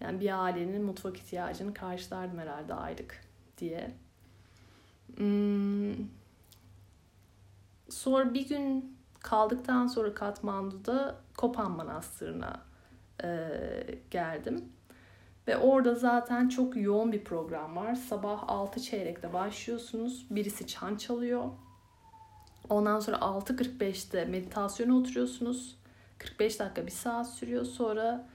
yani 0.00 0.20
bir 0.20 0.44
ailenin 0.44 0.84
mutfak 0.84 1.16
ihtiyacını 1.16 1.74
karşılardım 1.74 2.38
herhalde 2.38 2.74
aylık 2.74 3.20
diye. 3.58 3.90
Hmm. 5.16 5.94
Sonra 7.88 8.34
bir 8.34 8.48
gün 8.48 8.96
kaldıktan 9.20 9.86
sonra 9.86 10.14
Katmandu'da 10.14 11.20
Kopan 11.36 11.70
Manastırı'na 11.70 12.62
e, 13.24 13.50
geldim. 14.10 14.64
Ve 15.48 15.56
orada 15.56 15.94
zaten 15.94 16.48
çok 16.48 16.76
yoğun 16.76 17.12
bir 17.12 17.24
program 17.24 17.76
var. 17.76 17.94
Sabah 17.94 18.44
6 18.48 18.80
çeyrekte 18.80 19.32
başlıyorsunuz. 19.32 20.26
Birisi 20.30 20.66
çan 20.66 20.96
çalıyor. 20.96 21.44
Ondan 22.68 23.00
sonra 23.00 23.16
6.45'te 23.16 24.24
meditasyona 24.24 24.96
oturuyorsunuz. 24.96 25.76
45 26.18 26.60
dakika 26.60 26.86
bir 26.86 26.92
saat 26.92 27.30
sürüyor. 27.30 27.64
Sonra 27.64 28.28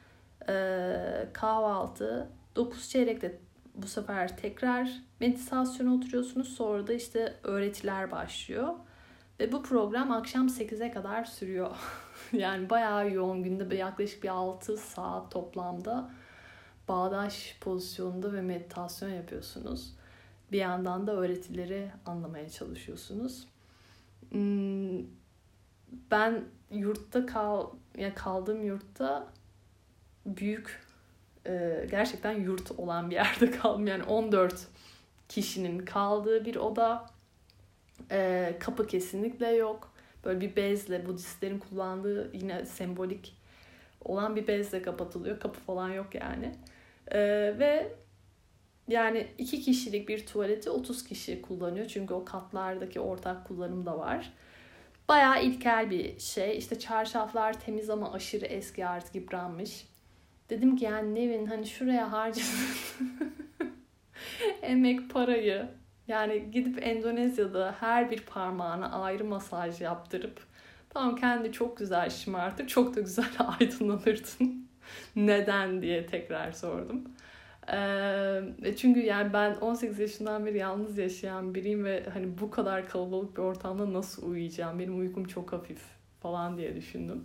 e, 0.50 1.30
kahvaltı. 1.34 2.30
9 2.56 2.90
çeyrekte 2.90 3.40
bu 3.76 3.88
sefer 3.88 4.38
tekrar 4.38 5.02
meditasyona 5.20 5.94
oturuyorsunuz. 5.94 6.48
Sonra 6.56 6.88
da 6.88 6.94
işte 6.94 7.36
öğretiler 7.44 8.12
başlıyor. 8.12 8.74
Ve 9.40 9.52
bu 9.52 9.64
program 9.64 10.12
akşam 10.12 10.48
8'e 10.48 10.92
kadar 10.92 11.26
sürüyor. 11.26 11.76
yani 12.34 12.70
bayağı 12.70 13.12
yoğun 13.12 13.44
günde 13.44 13.76
yaklaşık 13.76 14.24
bir 14.24 14.30
6 14.30 14.78
saat 14.78 15.32
toplamda 15.32 16.10
bağdaş 16.88 17.58
pozisyonunda 17.62 18.34
ve 18.34 18.42
meditasyon 18.42 19.10
yapıyorsunuz. 19.10 19.94
Bir 20.52 20.58
yandan 20.58 21.08
da 21.08 21.16
öğretileri 21.16 21.92
anlamaya 22.06 22.50
çalışıyorsunuz. 22.50 23.48
Hmm, 24.30 25.00
ben 26.12 26.44
yurtta 26.72 27.26
kal 27.26 27.68
ya 27.98 28.16
kaldığım 28.16 28.64
yurtta 28.64 29.28
büyük 30.26 30.86
e, 31.48 31.88
gerçekten 31.92 32.32
yurt 32.32 32.72
olan 32.72 33.10
bir 33.10 33.16
yerde 33.16 33.52
kaldım. 33.60 33.88
Yani 33.88 34.04
14 34.04 34.68
kişinin 35.30 35.86
kaldığı 35.86 36.46
bir 36.46 36.56
oda. 36.56 37.06
E, 38.12 38.54
kapı 38.60 38.88
kesinlikle 38.88 39.48
yok. 39.48 39.92
Böyle 40.26 40.42
bir 40.42 40.56
bezle 40.56 41.06
Budistlerin 41.06 41.60
kullandığı 41.60 42.38
yine 42.38 42.66
sembolik 42.66 43.38
olan 44.02 44.36
bir 44.36 44.48
bezle 44.48 44.82
kapatılıyor. 44.82 45.40
Kapı 45.40 45.60
falan 45.60 45.90
yok 45.90 46.16
yani. 46.16 46.56
Ee, 47.12 47.20
ve 47.60 47.96
yani 48.88 49.28
iki 49.38 49.62
kişilik 49.62 50.10
bir 50.10 50.26
tuvaleti 50.26 50.70
30 50.70 51.04
kişi 51.04 51.42
kullanıyor. 51.42 51.86
Çünkü 51.86 52.14
o 52.14 52.26
katlardaki 52.26 53.00
ortak 53.00 53.48
kullanım 53.48 53.86
da 53.86 53.98
var. 53.98 54.34
Bayağı 55.10 55.44
ilkel 55.44 55.90
bir 55.90 56.20
şey. 56.20 56.58
İşte 56.58 56.80
çarşaflar 56.80 57.60
temiz 57.60 57.90
ama 57.90 58.14
aşırı 58.14 58.46
eski 58.46 58.86
artık 58.86 59.16
yıpranmış. 59.16 59.88
Dedim 60.50 60.76
ki 60.76 60.86
yani 60.86 61.16
Nevin 61.16 61.46
hani 61.46 61.68
şuraya 61.68 62.12
harcasın 62.12 62.78
emek 64.62 65.10
parayı. 65.10 65.68
Yani 66.08 66.52
gidip 66.52 66.88
Endonezya'da 66.88 67.76
her 67.80 68.12
bir 68.12 68.22
parmağına 68.22 68.92
ayrı 68.92 69.24
masaj 69.26 69.82
yaptırıp 69.82 70.48
tamam 70.90 71.16
kendi 71.16 71.52
çok 71.52 71.78
güzel 71.78 72.10
şımartır 72.10 72.68
çok 72.68 72.96
da 72.96 73.02
güzel 73.02 73.32
aydınlanırdın. 73.60 74.65
Neden 75.16 75.82
diye 75.82 76.06
tekrar 76.06 76.52
sordum. 76.52 77.02
Ee, 77.74 78.76
çünkü 78.78 79.00
yani 79.00 79.34
ben 79.34 79.56
18 79.56 80.00
yaşından 80.00 80.46
beri 80.46 80.58
yalnız 80.58 80.98
yaşayan 80.98 81.56
biriyim 81.56 81.86
ve 81.86 82.04
hani 82.14 82.38
bu 82.38 82.52
kadar 82.52 82.90
kalabalık 82.90 83.38
bir 83.38 83.42
ortamda 83.42 83.94
nasıl 83.94 84.32
uyuyacağım? 84.32 84.80
Benim 84.80 85.00
uykum 85.00 85.26
çok 85.26 85.54
hafif 85.54 85.82
falan 86.22 86.58
diye 86.58 86.76
düşündüm. 86.76 87.24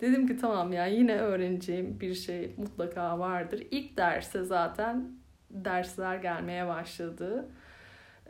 Dedim 0.00 0.26
ki 0.26 0.36
tamam 0.36 0.72
yani 0.72 0.94
yine 0.94 1.16
öğreneceğim 1.16 2.00
bir 2.00 2.14
şey 2.14 2.54
mutlaka 2.56 3.18
vardır. 3.18 3.66
İlk 3.70 3.96
derse 3.96 4.44
zaten 4.44 5.12
dersler 5.50 6.16
gelmeye 6.16 6.66
başladı. 6.66 7.48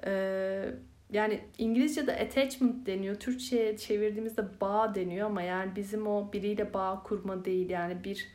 Ee, 0.05 0.71
yani 1.11 1.41
İngilizce'de 1.59 2.17
attachment 2.17 2.87
deniyor. 2.87 3.15
Türkçe'ye 3.15 3.77
çevirdiğimizde 3.77 4.61
bağ 4.61 4.95
deniyor 4.95 5.27
ama 5.27 5.43
yani 5.43 5.77
bizim 5.77 6.07
o 6.07 6.33
biriyle 6.33 6.75
bağ 6.75 7.03
kurma 7.03 7.45
değil. 7.45 7.71
Yani 7.71 8.05
bir 8.05 8.29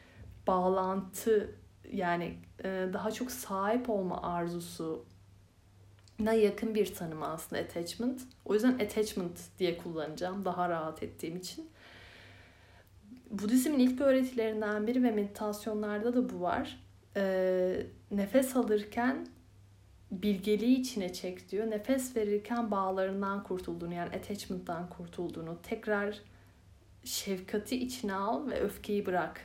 bağlantı 0.48 1.56
yani 1.92 2.38
e, 2.64 2.88
daha 2.94 3.12
çok 3.12 3.32
sahip 3.32 3.90
olma 3.90 4.22
arzusu 4.22 5.06
na 6.20 6.34
yakın 6.34 6.76
bir 6.76 6.96
tanım 6.96 7.24
aslında 7.24 7.62
attachment. 7.62 8.22
O 8.46 8.54
yüzden 8.54 8.74
attachment 8.74 9.40
diye 9.60 9.78
kullanacağım 9.78 10.46
daha 10.46 10.70
rahat 10.70 11.04
ettiğim 11.04 11.38
için. 11.38 11.70
Budizmin 13.32 13.80
ilk 13.80 14.02
öğretilerinden 14.02 14.88
biri 14.88 15.04
ve 15.04 15.12
meditasyonlarda 15.12 16.14
da 16.14 16.30
bu 16.30 16.42
var. 16.42 16.84
Ee, 17.18 17.86
nefes 18.12 18.56
alırken 18.56 19.28
bilgeliği 20.22 20.80
içine 20.80 21.14
çek 21.14 21.52
diyor. 21.52 21.72
Nefes 21.72 22.16
verirken 22.16 22.72
bağlarından 22.72 23.44
kurtulduğunu 23.44 23.94
yani 23.94 24.16
attachment'tan 24.16 24.90
kurtulduğunu, 24.90 25.58
tekrar 25.64 26.22
şefkati 27.04 27.84
içine 27.84 28.14
al 28.14 28.48
ve 28.48 28.62
öfkeyi 28.62 29.06
bırak 29.06 29.42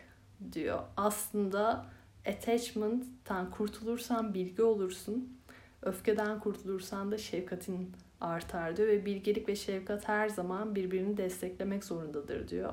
diyor. 0.53 0.79
Aslında 0.97 1.87
attachment'tan 2.29 3.51
kurtulursan 3.51 4.35
bilgi 4.35 4.63
olursun. 4.63 5.39
Öfkeden 5.83 6.41
kurtulursan 6.41 7.11
da 7.13 7.19
şefkatin 7.19 7.93
artar 8.21 8.77
diyor 8.77 8.89
ve 8.89 9.07
bilgelik 9.07 9.49
ve 9.49 9.57
şefkat 9.57 10.09
her 10.09 10.29
zaman 10.29 10.75
birbirini 10.75 11.17
desteklemek 11.17 11.85
zorundadır 11.85 12.49
diyor. 12.49 12.73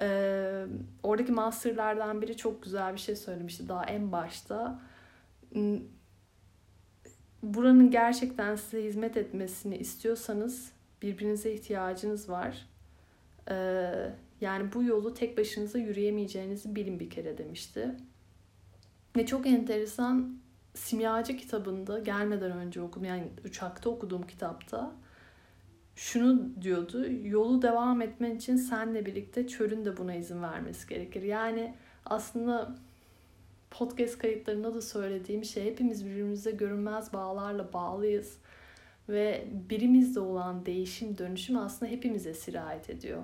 Ee, 0.00 0.66
oradaki 1.02 1.32
masterlardan 1.32 2.22
biri 2.22 2.36
çok 2.36 2.62
güzel 2.62 2.94
bir 2.94 2.98
şey 2.98 3.16
söylemişti 3.16 3.68
daha 3.68 3.84
en 3.84 4.12
başta. 4.12 4.80
Buranın 7.54 7.90
gerçekten 7.90 8.56
size 8.56 8.84
hizmet 8.84 9.16
etmesini 9.16 9.76
istiyorsanız 9.76 10.72
birbirinize 11.02 11.52
ihtiyacınız 11.52 12.28
var. 12.28 12.66
Ee, 13.50 14.10
yani 14.40 14.72
bu 14.72 14.82
yolu 14.82 15.14
tek 15.14 15.38
başınıza 15.38 15.78
yürüyemeyeceğinizi 15.78 16.76
bilin 16.76 17.00
bir 17.00 17.10
kere 17.10 17.38
demişti. 17.38 17.96
Ve 19.16 19.26
çok 19.26 19.46
enteresan 19.46 20.38
Simyacı 20.74 21.36
kitabında 21.36 21.98
gelmeden 21.98 22.52
önce 22.52 22.82
okudum 22.82 23.04
yani 23.04 23.28
uçakta 23.44 23.90
okuduğum 23.90 24.26
kitapta 24.26 24.92
şunu 25.96 26.62
diyordu. 26.62 27.06
Yolu 27.24 27.62
devam 27.62 28.02
etmen 28.02 28.36
için 28.36 28.56
senle 28.56 29.06
birlikte 29.06 29.46
çölün 29.46 29.84
de 29.84 29.96
buna 29.96 30.14
izin 30.14 30.42
vermesi 30.42 30.88
gerekir. 30.88 31.22
Yani 31.22 31.74
aslında 32.04 32.74
podcast 33.78 34.18
kayıtlarında 34.18 34.74
da 34.74 34.82
söylediğim 34.82 35.44
şey 35.44 35.64
hepimiz 35.64 36.06
birbirimize 36.06 36.50
görünmez 36.50 37.12
bağlarla 37.12 37.72
bağlıyız. 37.72 38.38
Ve 39.08 39.44
birimizde 39.70 40.20
olan 40.20 40.66
değişim, 40.66 41.18
dönüşüm 41.18 41.58
aslında 41.58 41.92
hepimize 41.92 42.34
sirayet 42.34 42.90
ediyor. 42.90 43.22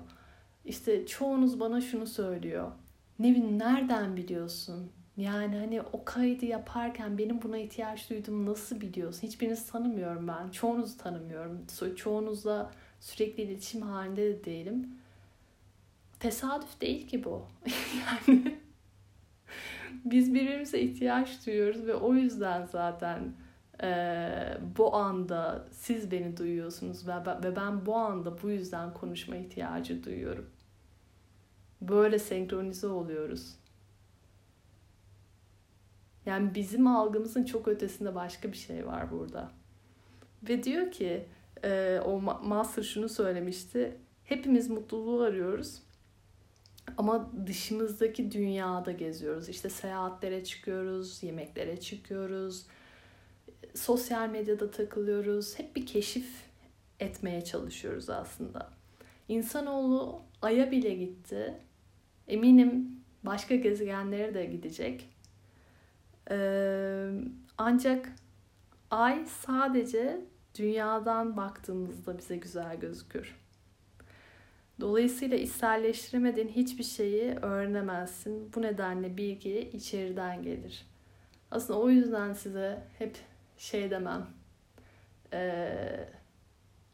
İşte 0.65 1.07
çoğunuz 1.07 1.61
bana 1.61 1.81
şunu 1.81 2.07
söylüyor. 2.07 2.71
Nevin 3.19 3.59
nereden 3.59 4.17
biliyorsun? 4.17 4.91
Yani 5.17 5.57
hani 5.57 5.83
o 5.83 6.05
kaydı 6.05 6.47
yaparken 6.47 7.19
benim 7.19 7.43
buna 7.43 7.59
ihtiyaç 7.59 8.11
duyduğumu 8.11 8.51
nasıl 8.51 8.81
biliyorsun? 8.81 9.23
Hiçbirinizi 9.23 9.73
tanımıyorum 9.73 10.29
ben. 10.29 10.51
Çoğunuzu 10.51 10.99
tanımıyorum. 10.99 11.67
Çoğunuzla 11.97 12.73
sürekli 13.01 13.43
iletişim 13.43 13.83
halinde 13.83 14.23
de 14.23 14.45
değilim. 14.45 14.89
Tesadüf 16.21 16.81
değil 16.81 17.09
ki 17.09 17.25
bu. 17.25 17.43
yani 18.29 18.62
biz 20.05 20.35
birbirimize 20.35 20.81
ihtiyaç 20.81 21.47
duyuyoruz 21.47 21.87
ve 21.87 21.95
o 21.95 22.15
yüzden 22.15 22.67
zaten 22.67 23.35
e, 23.83 23.89
bu 24.77 24.97
anda 24.97 25.69
siz 25.71 26.11
beni 26.11 26.37
duyuyorsunuz 26.37 27.09
ve, 27.09 27.15
ve 27.45 27.57
ben 27.57 27.87
bu 27.87 27.97
anda 27.97 28.43
bu 28.43 28.51
yüzden 28.51 28.95
konuşma 28.95 29.37
ihtiyacı 29.37 30.05
duyuyorum. 30.05 30.51
Böyle 31.81 32.19
senkronize 32.19 32.87
oluyoruz. 32.87 33.55
Yani 36.27 36.55
bizim 36.55 36.87
algımızın 36.87 37.45
çok 37.45 37.69
ötesinde 37.69 38.15
başka 38.15 38.53
bir 38.53 38.57
şey 38.57 38.87
var 38.87 39.11
burada. 39.11 39.51
Ve 40.49 40.63
diyor 40.63 40.91
ki 40.91 41.29
e, 41.65 42.01
o 42.05 42.21
master 42.21 42.83
şunu 42.83 43.09
söylemişti. 43.09 43.97
Hepimiz 44.25 44.71
mutluluğu 44.71 45.23
arıyoruz. 45.23 45.83
Ama 46.97 47.31
dışımızdaki 47.47 48.33
dünyada 48.33 48.93
geziyoruz. 48.93 49.49
İşte 49.49 49.71
seyahatlere 49.71 50.45
çıkıyoruz, 50.45 51.23
yemeklere 51.23 51.81
çıkıyoruz, 51.81 52.67
sosyal 53.75 54.29
medyada 54.29 54.71
takılıyoruz. 54.71 55.59
Hep 55.59 55.77
bir 55.77 55.87
keşif 55.87 56.45
etmeye 57.01 57.45
çalışıyoruz 57.45 58.11
aslında. 58.11 58.71
İnsanoğlu 59.29 60.23
Ay'a 60.43 60.71
bile 60.71 60.95
gitti. 60.95 61.55
Eminim 62.29 63.01
başka 63.23 63.55
gezegenlere 63.57 64.35
de 64.35 64.45
gidecek. 64.45 65.09
Ee, 66.31 67.11
ancak 67.59 68.09
ay 68.91 69.27
sadece 69.27 70.21
dünyadan 70.59 71.37
baktığımızda 71.37 72.19
bize 72.19 72.37
güzel 72.37 72.81
gözükür. 72.81 73.42
Dolayısıyla 74.81 75.37
içselleştiremediğin 75.37 76.49
hiçbir 76.49 76.85
şeyi 76.85 77.33
öğrenemezsin. 77.33 78.53
Bu 78.55 78.63
nedenle 78.63 79.17
bilgi 79.17 79.71
içeriden 79.73 80.43
gelir. 80.43 80.87
Aslında 81.51 81.81
o 81.81 81.91
yüzden 81.91 82.33
size 82.33 82.83
hep 82.99 83.17
şey 83.59 83.91
demem. 83.91 84.27
Ee, 85.33 86.09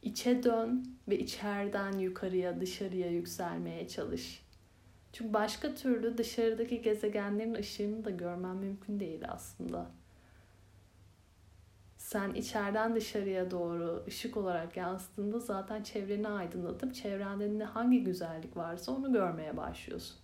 içe 0.03 0.43
dön 0.43 0.99
ve 1.09 1.19
içeriden 1.19 1.99
yukarıya, 1.99 2.61
dışarıya 2.61 3.11
yükselmeye 3.11 3.88
çalış. 3.88 4.43
Çünkü 5.12 5.33
başka 5.33 5.75
türlü 5.75 6.19
dışarıdaki 6.19 6.83
gezegenlerin 6.83 7.55
ışığını 7.55 8.05
da 8.05 8.11
görmen 8.11 8.57
mümkün 8.57 9.01
değil 9.01 9.21
aslında. 9.29 9.91
Sen 12.09 12.35
içeriden 12.35 12.94
dışarıya 12.94 13.51
doğru 13.51 14.05
ışık 14.07 14.37
olarak 14.37 14.77
yansıttığında 14.77 15.38
zaten 15.38 15.83
çevreni 15.83 16.29
aydınlatıp 16.29 16.94
çevrende 16.94 17.64
hangi 17.64 18.05
güzellik 18.05 18.57
varsa 18.57 18.92
onu 18.92 19.12
görmeye 19.12 19.57
başlıyorsun. 19.57 20.16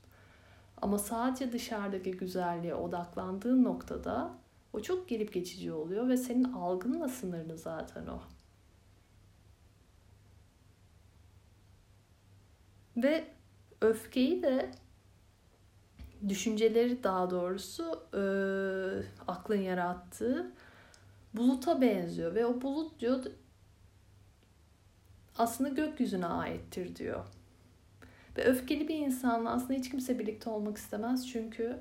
Ama 0.82 0.98
sadece 0.98 1.52
dışarıdaki 1.52 2.10
güzelliğe 2.10 2.74
odaklandığın 2.74 3.64
noktada 3.64 4.30
o 4.72 4.80
çok 4.80 5.08
gelip 5.08 5.32
geçici 5.32 5.72
oluyor 5.72 6.08
ve 6.08 6.16
senin 6.16 6.52
algınla 6.52 7.08
sınırlı 7.08 7.58
zaten 7.58 8.06
o. 8.06 8.20
Ve 12.96 13.24
öfkeyi 13.80 14.42
de 14.42 14.70
düşünceleri 16.28 17.04
daha 17.04 17.30
doğrusu 17.30 18.06
e, 18.14 18.22
aklın 19.28 19.60
yarattığı 19.60 20.52
buluta 21.34 21.80
benziyor 21.80 22.34
ve 22.34 22.46
o 22.46 22.62
bulut 22.62 23.00
diyor 23.00 23.24
aslında 25.38 25.68
gökyüzüne 25.68 26.26
aittir 26.26 26.96
diyor. 26.96 27.24
Ve 28.36 28.44
öfkeli 28.44 28.88
bir 28.88 28.96
insanla 28.96 29.50
aslında 29.50 29.72
hiç 29.72 29.90
kimse 29.90 30.18
birlikte 30.18 30.50
olmak 30.50 30.76
istemez 30.76 31.28
çünkü 31.28 31.80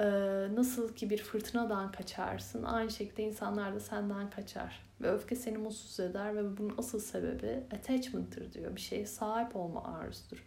e, 0.00 0.06
nasıl 0.54 0.94
ki 0.94 1.10
bir 1.10 1.18
fırtınadan 1.18 1.92
kaçarsın 1.92 2.62
aynı 2.62 2.90
şekilde 2.90 3.22
insanlar 3.22 3.74
da 3.74 3.80
senden 3.80 4.30
kaçar. 4.30 4.88
Ve 5.00 5.10
öfke 5.10 5.36
seni 5.36 5.58
mutsuz 5.58 6.00
eder 6.00 6.36
ve 6.36 6.56
bunun 6.56 6.74
asıl 6.78 7.00
sebebi 7.00 7.62
attachment'tır 7.76 8.52
diyor. 8.52 8.76
Bir 8.76 8.80
şeye 8.80 9.06
sahip 9.06 9.56
olma 9.56 9.84
arzusudur. 9.84 10.46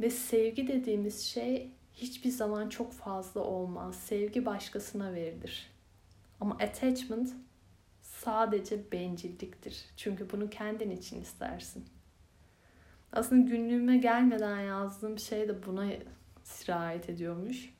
Ve 0.00 0.10
sevgi 0.10 0.68
dediğimiz 0.68 1.20
şey 1.20 1.70
hiçbir 1.92 2.30
zaman 2.30 2.68
çok 2.68 2.92
fazla 2.92 3.40
olmaz. 3.40 3.96
Sevgi 3.96 4.46
başkasına 4.46 5.14
verilir. 5.14 5.73
Ama 6.40 6.54
attachment 6.54 7.30
sadece 8.02 8.92
bencilliktir. 8.92 9.84
Çünkü 9.96 10.30
bunu 10.30 10.50
kendin 10.50 10.90
için 10.90 11.22
istersin. 11.22 11.84
Aslında 13.12 13.48
günlüğüme 13.48 13.96
gelmeden 13.96 14.60
yazdığım 14.60 15.18
şey 15.18 15.48
de 15.48 15.66
buna 15.66 15.86
sirayet 16.42 17.08
ediyormuş. 17.08 17.74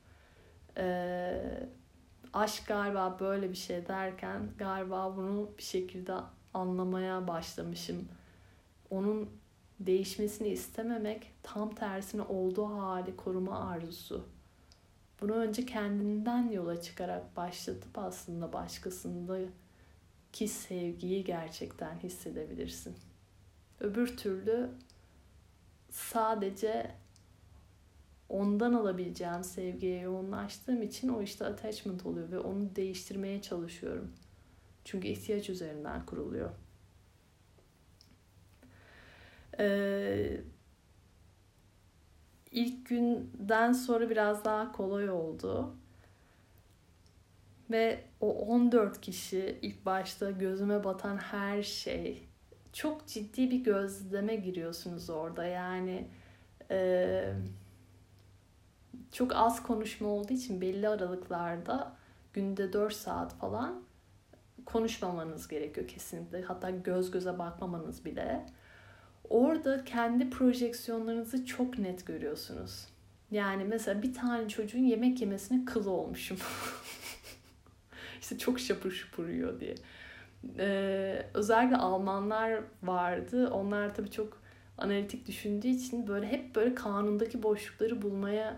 Ee, 0.77 1.69
aşk 2.33 2.67
galiba 2.67 3.17
böyle 3.19 3.49
bir 3.49 3.55
şey 3.57 3.87
derken 3.87 4.49
galiba 4.57 5.17
bunu 5.17 5.49
bir 5.57 5.63
şekilde 5.63 6.13
anlamaya 6.53 7.27
başlamışım. 7.27 8.07
Onun 8.89 9.29
değişmesini 9.79 10.47
istememek 10.47 11.33
tam 11.43 11.75
tersine 11.75 12.21
olduğu 12.21 12.65
hali 12.65 13.15
koruma 13.15 13.69
arzusu. 13.69 14.25
Bunu 15.21 15.33
önce 15.33 15.65
kendinden 15.65 16.51
yola 16.51 16.81
çıkarak 16.81 17.37
başlatıp 17.37 17.97
aslında 17.97 18.53
başkasında 18.53 19.39
ki 20.33 20.47
sevgiyi 20.47 21.23
gerçekten 21.23 21.95
hissedebilirsin. 21.99 22.95
Öbür 23.79 24.17
türlü 24.17 24.69
sadece 25.89 26.91
ondan 28.29 28.73
alabileceğim 28.73 29.43
sevgiye 29.43 29.99
yoğunlaştığım 29.99 30.81
için 30.81 31.09
o 31.09 31.21
işte 31.21 31.45
attachment 31.45 32.05
oluyor 32.05 32.31
ve 32.31 32.39
onu 32.39 32.75
değiştirmeye 32.75 33.41
çalışıyorum. 33.41 34.11
Çünkü 34.85 35.07
ihtiyaç 35.07 35.49
üzerinden 35.49 36.05
kuruluyor. 36.05 36.49
Ee, 39.59 40.41
ilk 42.55 42.85
günden 42.89 43.71
sonra 43.71 44.09
biraz 44.09 44.45
daha 44.45 44.71
kolay 44.71 45.09
oldu. 45.09 45.75
Ve 47.71 48.03
o 48.21 48.33
14 48.33 49.01
kişi 49.01 49.59
ilk 49.61 49.85
başta 49.85 50.31
gözüme 50.31 50.83
batan 50.83 51.17
her 51.17 51.63
şey 51.63 52.27
çok 52.73 53.07
ciddi 53.07 53.51
bir 53.51 53.63
gözleme 53.63 54.35
giriyorsunuz 54.35 55.09
orada. 55.09 55.45
Yani 55.45 56.07
e, 56.71 57.33
çok 59.11 59.35
az 59.35 59.63
konuşma 59.63 60.07
olduğu 60.07 60.33
için 60.33 60.61
belli 60.61 60.89
aralıklarda 60.89 61.95
günde 62.33 62.73
4 62.73 62.93
saat 62.93 63.33
falan 63.33 63.83
konuşmamanız 64.65 65.47
gerekiyor 65.47 65.87
kesinlikle. 65.87 66.41
Hatta 66.41 66.69
göz 66.69 67.11
göze 67.11 67.39
bakmamanız 67.39 68.05
bile. 68.05 68.45
Orada 69.29 69.83
kendi 69.83 70.29
projeksiyonlarınızı 70.29 71.45
çok 71.45 71.79
net 71.79 72.05
görüyorsunuz. 72.05 72.87
Yani 73.31 73.63
mesela 73.63 74.01
bir 74.01 74.13
tane 74.13 74.49
çocuğun 74.49 74.79
yemek 74.79 75.21
yemesine 75.21 75.65
kılı 75.65 75.91
olmuşum. 75.91 76.37
işte 78.21 78.37
çok 78.37 78.59
şapur 78.59 78.91
şupur 78.91 79.29
yiyor 79.29 79.59
diye. 79.59 79.75
Ee, 80.59 81.25
özellikle 81.33 81.77
Almanlar 81.77 82.59
vardı. 82.83 83.49
Onlar 83.49 83.95
tabii 83.95 84.11
çok 84.11 84.41
analitik 84.77 85.27
düşündüğü 85.27 85.67
için 85.67 86.07
böyle 86.07 86.27
hep 86.27 86.55
böyle 86.55 86.75
kanundaki 86.75 87.43
boşlukları 87.43 88.01
bulmaya 88.01 88.57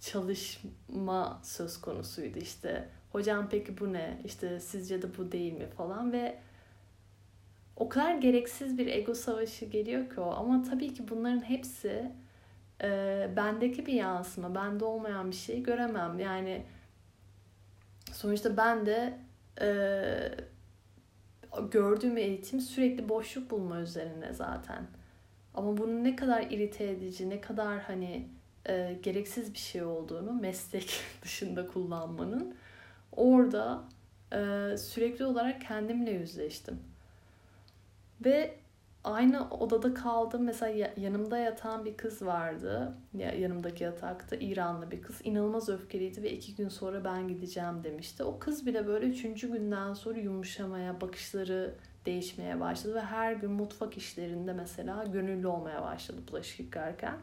çalışma 0.00 1.40
söz 1.42 1.80
konusuydu 1.80 2.38
işte. 2.38 2.88
Hocam 3.12 3.48
peki 3.50 3.80
bu 3.80 3.92
ne? 3.92 4.20
İşte 4.24 4.60
sizce 4.60 5.02
de 5.02 5.16
bu 5.18 5.32
değil 5.32 5.52
mi 5.52 5.66
falan 5.76 6.12
ve 6.12 6.38
o 7.76 7.88
kadar 7.88 8.14
gereksiz 8.14 8.78
bir 8.78 8.86
ego 8.86 9.14
savaşı 9.14 9.64
geliyor 9.64 10.10
ki 10.10 10.20
o. 10.20 10.30
Ama 10.30 10.62
tabii 10.62 10.94
ki 10.94 11.08
bunların 11.08 11.40
hepsi 11.40 12.12
e, 12.82 13.30
bendeki 13.36 13.86
bir 13.86 13.92
yansıma. 13.92 14.54
Bende 14.54 14.84
olmayan 14.84 15.30
bir 15.30 15.36
şeyi 15.36 15.62
göremem. 15.62 16.18
Yani 16.18 16.64
sonuçta 18.12 18.56
ben 18.56 18.86
de 18.86 19.18
e, 19.60 19.68
gördüğüm 21.70 22.16
eğitim 22.16 22.60
sürekli 22.60 23.08
boşluk 23.08 23.50
bulma 23.50 23.80
üzerine 23.80 24.32
zaten. 24.32 24.86
Ama 25.54 25.76
bunun 25.76 26.04
ne 26.04 26.16
kadar 26.16 26.42
irite 26.42 26.90
edici, 26.90 27.30
ne 27.30 27.40
kadar 27.40 27.80
hani 27.80 28.28
e, 28.68 28.98
gereksiz 29.02 29.54
bir 29.54 29.58
şey 29.58 29.82
olduğunu 29.82 30.32
meslek 30.32 31.00
dışında 31.22 31.66
kullanmanın 31.66 32.54
orada 33.12 33.84
e, 34.32 34.38
sürekli 34.78 35.24
olarak 35.24 35.60
kendimle 35.60 36.10
yüzleştim. 36.10 36.93
Ve 38.24 38.54
aynı 39.04 39.50
odada 39.50 39.94
kaldım. 39.94 40.44
Mesela 40.44 40.90
yanımda 40.96 41.38
yatan 41.38 41.84
bir 41.84 41.96
kız 41.96 42.22
vardı. 42.22 42.94
Ya 43.14 43.32
yanımdaki 43.32 43.84
yatakta 43.84 44.36
İranlı 44.36 44.90
bir 44.90 45.02
kız. 45.02 45.20
İnanılmaz 45.24 45.68
öfkeliydi 45.68 46.22
ve 46.22 46.32
iki 46.32 46.54
gün 46.54 46.68
sonra 46.68 47.04
ben 47.04 47.28
gideceğim 47.28 47.84
demişti. 47.84 48.24
O 48.24 48.38
kız 48.38 48.66
bile 48.66 48.86
böyle 48.86 49.06
üçüncü 49.06 49.52
günden 49.52 49.94
sonra 49.94 50.18
yumuşamaya, 50.18 51.00
bakışları 51.00 51.74
değişmeye 52.06 52.60
başladı 52.60 52.94
ve 52.94 53.00
her 53.00 53.32
gün 53.32 53.50
mutfak 53.50 53.96
işlerinde 53.96 54.52
mesela 54.52 55.04
gönüllü 55.04 55.46
olmaya 55.46 55.82
başladı 55.82 56.20
bulaşık 56.30 56.60
yıkarken. 56.60 57.16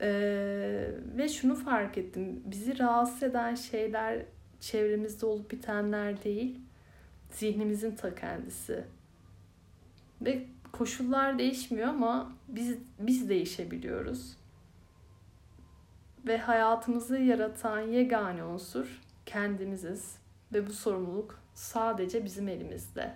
Ee, 0.00 0.90
ve 1.16 1.28
şunu 1.28 1.54
fark 1.54 1.98
ettim. 1.98 2.42
Bizi 2.46 2.78
rahatsız 2.78 3.22
eden 3.22 3.54
şeyler 3.54 4.22
çevremizde 4.60 5.26
olup 5.26 5.50
bitenler 5.50 6.24
değil, 6.24 6.60
zihnimizin 7.30 7.94
ta 7.96 8.14
kendisi. 8.14 8.84
Ve 10.20 10.46
koşullar 10.72 11.38
değişmiyor 11.38 11.88
ama 11.88 12.32
biz 12.48 12.78
biz 12.98 13.28
değişebiliyoruz. 13.28 14.36
Ve 16.26 16.38
hayatımızı 16.38 17.18
yaratan 17.18 17.80
yegane 17.80 18.44
unsur 18.44 19.00
kendimiziz 19.26 20.18
ve 20.52 20.66
bu 20.66 20.72
sorumluluk 20.72 21.40
sadece 21.54 22.24
bizim 22.24 22.48
elimizde. 22.48 23.14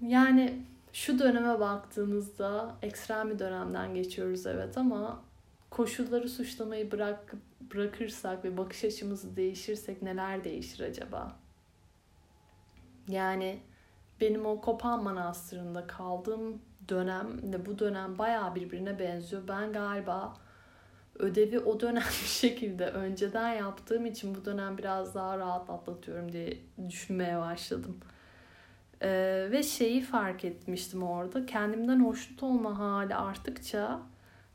Yani 0.00 0.62
şu 0.92 1.18
döneme 1.18 1.60
baktığımızda 1.60 2.76
ekstrem 2.82 3.30
bir 3.30 3.38
dönemden 3.38 3.94
geçiyoruz 3.94 4.46
evet 4.46 4.78
ama 4.78 5.22
koşulları 5.70 6.28
suçlamayı 6.28 6.90
bırak 6.90 7.34
bırakırsak 7.74 8.44
ve 8.44 8.56
bakış 8.56 8.84
açımızı 8.84 9.36
değişirsek 9.36 10.02
neler 10.02 10.44
değişir 10.44 10.84
acaba? 10.84 11.36
Yani 13.08 13.60
benim 14.22 14.46
o 14.46 14.60
Kopan 14.60 15.02
Manastırı'nda 15.02 15.86
kaldığım 15.86 16.62
dönem 16.88 17.52
ve 17.52 17.66
bu 17.66 17.78
dönem 17.78 18.18
bayağı 18.18 18.54
birbirine 18.54 18.98
benziyor. 18.98 19.42
Ben 19.48 19.72
galiba 19.72 20.36
ödevi 21.18 21.58
o 21.58 21.80
dönem 21.80 22.02
bir 22.22 22.28
şekilde 22.28 22.86
önceden 22.86 23.52
yaptığım 23.52 24.06
için 24.06 24.34
bu 24.34 24.44
dönem 24.44 24.78
biraz 24.78 25.14
daha 25.14 25.38
rahat 25.38 25.70
atlatıyorum 25.70 26.32
diye 26.32 26.58
düşünmeye 26.88 27.38
başladım. 27.38 27.96
Ee, 29.02 29.48
ve 29.50 29.62
şeyi 29.62 30.00
fark 30.00 30.44
etmiştim 30.44 31.02
orada. 31.02 31.46
Kendimden 31.46 32.04
hoşnut 32.04 32.42
olma 32.42 32.78
hali 32.78 33.14
arttıkça 33.14 34.00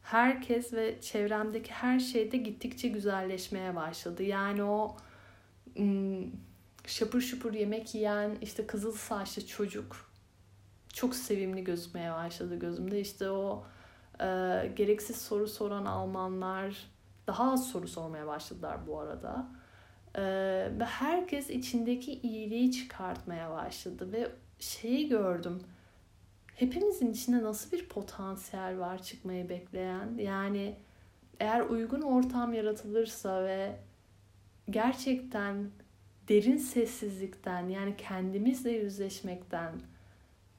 herkes 0.04 0.74
ve 0.74 1.02
çevremdeki 1.02 1.72
her 1.72 2.00
şey 2.00 2.32
de 2.32 2.38
gittikçe 2.38 2.88
güzelleşmeye 2.88 3.76
başladı. 3.76 4.24
Yani 4.24 4.64
o 4.64 4.98
şapur 6.90 7.22
şupur 7.22 7.54
yemek 7.54 7.96
yiyen 7.96 8.38
işte 8.42 8.68
kızıl 8.68 8.92
saçlı 8.92 9.48
çocuk 9.48 10.08
çok 10.98 11.16
sevimli 11.16 11.64
gözükmeye 11.64 12.12
başladı 12.12 12.60
gözümde. 12.60 13.00
İşte 13.00 13.30
o 13.30 13.66
e, 14.20 14.26
gereksiz 14.76 15.22
soru 15.22 15.48
soran 15.48 15.86
Almanlar 15.86 16.88
daha 17.28 17.52
az 17.52 17.68
soru 17.68 17.88
sormaya 17.88 18.28
başladılar 18.28 18.88
bu 18.88 19.00
arada. 19.00 19.48
E, 20.16 20.22
ve 20.80 20.86
herkes 20.86 21.50
içindeki 21.50 22.14
iyiliği 22.14 22.72
çıkartmaya 22.72 23.52
başladı 23.52 24.12
ve 24.12 24.32
şeyi 24.60 25.10
gördüm. 25.10 25.62
Hepimizin 26.56 27.12
içinde 27.12 27.44
nasıl 27.44 27.72
bir 27.72 27.90
potansiyel 27.90 28.80
var 28.80 29.04
çıkmayı 29.04 29.50
bekleyen. 29.50 30.18
Yani 30.18 30.78
eğer 31.40 31.62
uygun 31.62 32.02
ortam 32.02 32.54
yaratılırsa 32.54 33.44
ve 33.44 33.80
gerçekten 34.70 35.72
derin 36.30 36.58
sessizlikten 36.58 37.70
yani 37.70 37.98
kendimizle 37.98 38.72
yüzleşmekten 38.72 39.74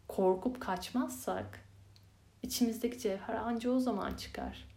korkup 0.09 0.61
kaçmazsak 0.61 1.61
içimizdeki 2.43 2.99
cevher 2.99 3.35
anca 3.35 3.71
o 3.71 3.79
zaman 3.81 4.15
çıkar. 4.15 4.69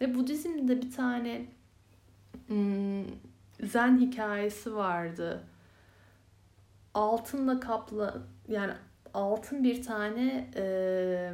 Ve 0.00 0.14
Budizm'de 0.14 0.82
bir 0.82 0.92
tane 0.92 1.46
zen 3.62 3.98
hikayesi 3.98 4.74
vardı. 4.74 5.44
Altınla 6.94 7.60
kaplı 7.60 8.22
yani 8.48 8.72
altın 9.14 9.64
bir 9.64 9.82
tane 9.82 10.50
e, 10.56 11.32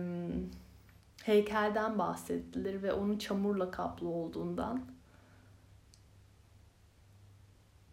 heykelden 1.22 1.98
bahsedilir 1.98 2.82
ve 2.82 2.92
onun 2.92 3.18
çamurla 3.18 3.70
kaplı 3.70 4.08
olduğundan. 4.08 4.97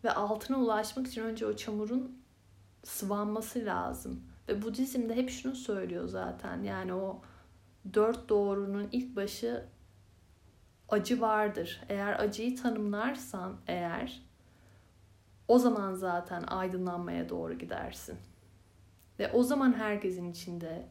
Ve 0.05 0.11
altına 0.11 0.57
ulaşmak 0.57 1.07
için 1.07 1.21
önce 1.21 1.45
o 1.45 1.55
çamurun 1.55 2.21
sıvanması 2.83 3.65
lazım. 3.65 4.23
Ve 4.47 4.61
Budizm'de 4.61 5.15
hep 5.15 5.29
şunu 5.29 5.55
söylüyor 5.55 6.07
zaten. 6.07 6.63
Yani 6.63 6.93
o 6.93 7.21
dört 7.93 8.29
doğrunun 8.29 8.89
ilk 8.91 9.15
başı 9.15 9.65
acı 10.89 11.21
vardır. 11.21 11.81
Eğer 11.89 12.19
acıyı 12.19 12.55
tanımlarsan 12.55 13.57
eğer 13.67 14.21
o 15.47 15.59
zaman 15.59 15.93
zaten 15.93 16.43
aydınlanmaya 16.47 17.29
doğru 17.29 17.53
gidersin. 17.53 18.17
Ve 19.19 19.31
o 19.31 19.43
zaman 19.43 19.73
herkesin 19.73 20.31
içinde 20.31 20.89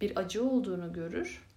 bir 0.00 0.16
acı 0.16 0.44
olduğunu 0.44 0.92
görür 0.92 1.51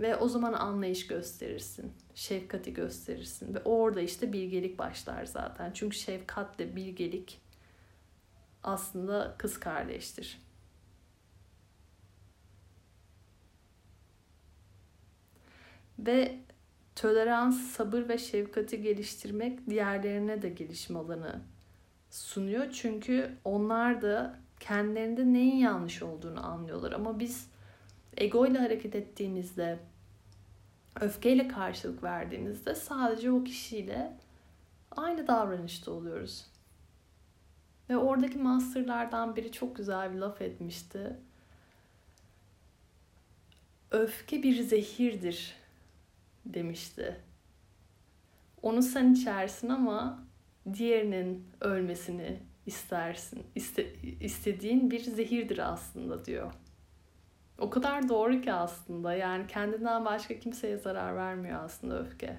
ve 0.00 0.16
o 0.16 0.28
zaman 0.28 0.52
anlayış 0.52 1.06
gösterirsin, 1.06 1.92
şefkati 2.14 2.74
gösterirsin 2.74 3.54
ve 3.54 3.62
orada 3.64 4.00
işte 4.00 4.32
bilgelik 4.32 4.78
başlar 4.78 5.24
zaten. 5.24 5.72
Çünkü 5.72 5.96
şefkatle 5.96 6.76
bilgelik 6.76 7.40
aslında 8.62 9.34
kız 9.38 9.60
kardeştir. 9.60 10.40
Ve 15.98 16.38
tolerans, 16.96 17.70
sabır 17.70 18.08
ve 18.08 18.18
şefkati 18.18 18.82
geliştirmek 18.82 19.70
diğerlerine 19.70 20.42
de 20.42 20.48
gelişim 20.48 20.96
alanı 20.96 21.40
sunuyor. 22.10 22.70
Çünkü 22.72 23.36
onlar 23.44 24.02
da 24.02 24.38
kendilerinde 24.60 25.32
neyin 25.32 25.56
yanlış 25.56 26.02
olduğunu 26.02 26.46
anlıyorlar. 26.46 26.92
Ama 26.92 27.18
biz 27.18 27.50
ego 28.16 28.46
ile 28.46 28.58
hareket 28.58 28.94
ettiğimizde 28.94 29.78
öfkeyle 31.00 31.48
karşılık 31.48 32.02
verdiğimizde 32.02 32.74
sadece 32.74 33.30
o 33.30 33.44
kişiyle 33.44 34.16
aynı 34.90 35.26
davranışta 35.26 35.90
oluyoruz. 35.90 36.46
Ve 37.90 37.96
oradaki 37.96 38.38
masterlardan 38.38 39.36
biri 39.36 39.52
çok 39.52 39.76
güzel 39.76 40.12
bir 40.12 40.18
laf 40.18 40.42
etmişti. 40.42 41.16
Öfke 43.90 44.42
bir 44.42 44.62
zehirdir 44.62 45.56
demişti. 46.46 47.20
Onu 48.62 48.82
sen 48.82 49.12
içersin 49.12 49.68
ama 49.68 50.24
diğerinin 50.74 51.48
ölmesini 51.60 52.40
istersin. 52.66 53.46
İste, 53.54 53.94
istediğin 54.20 54.90
bir 54.90 55.00
zehirdir 55.00 55.72
aslında 55.72 56.24
diyor. 56.24 56.52
O 57.60 57.70
kadar 57.70 58.08
doğru 58.08 58.40
ki 58.40 58.52
aslında. 58.52 59.14
Yani 59.14 59.46
kendinden 59.46 60.04
başka 60.04 60.38
kimseye 60.38 60.76
zarar 60.76 61.16
vermiyor 61.16 61.64
aslında 61.64 62.00
öfke. 62.00 62.38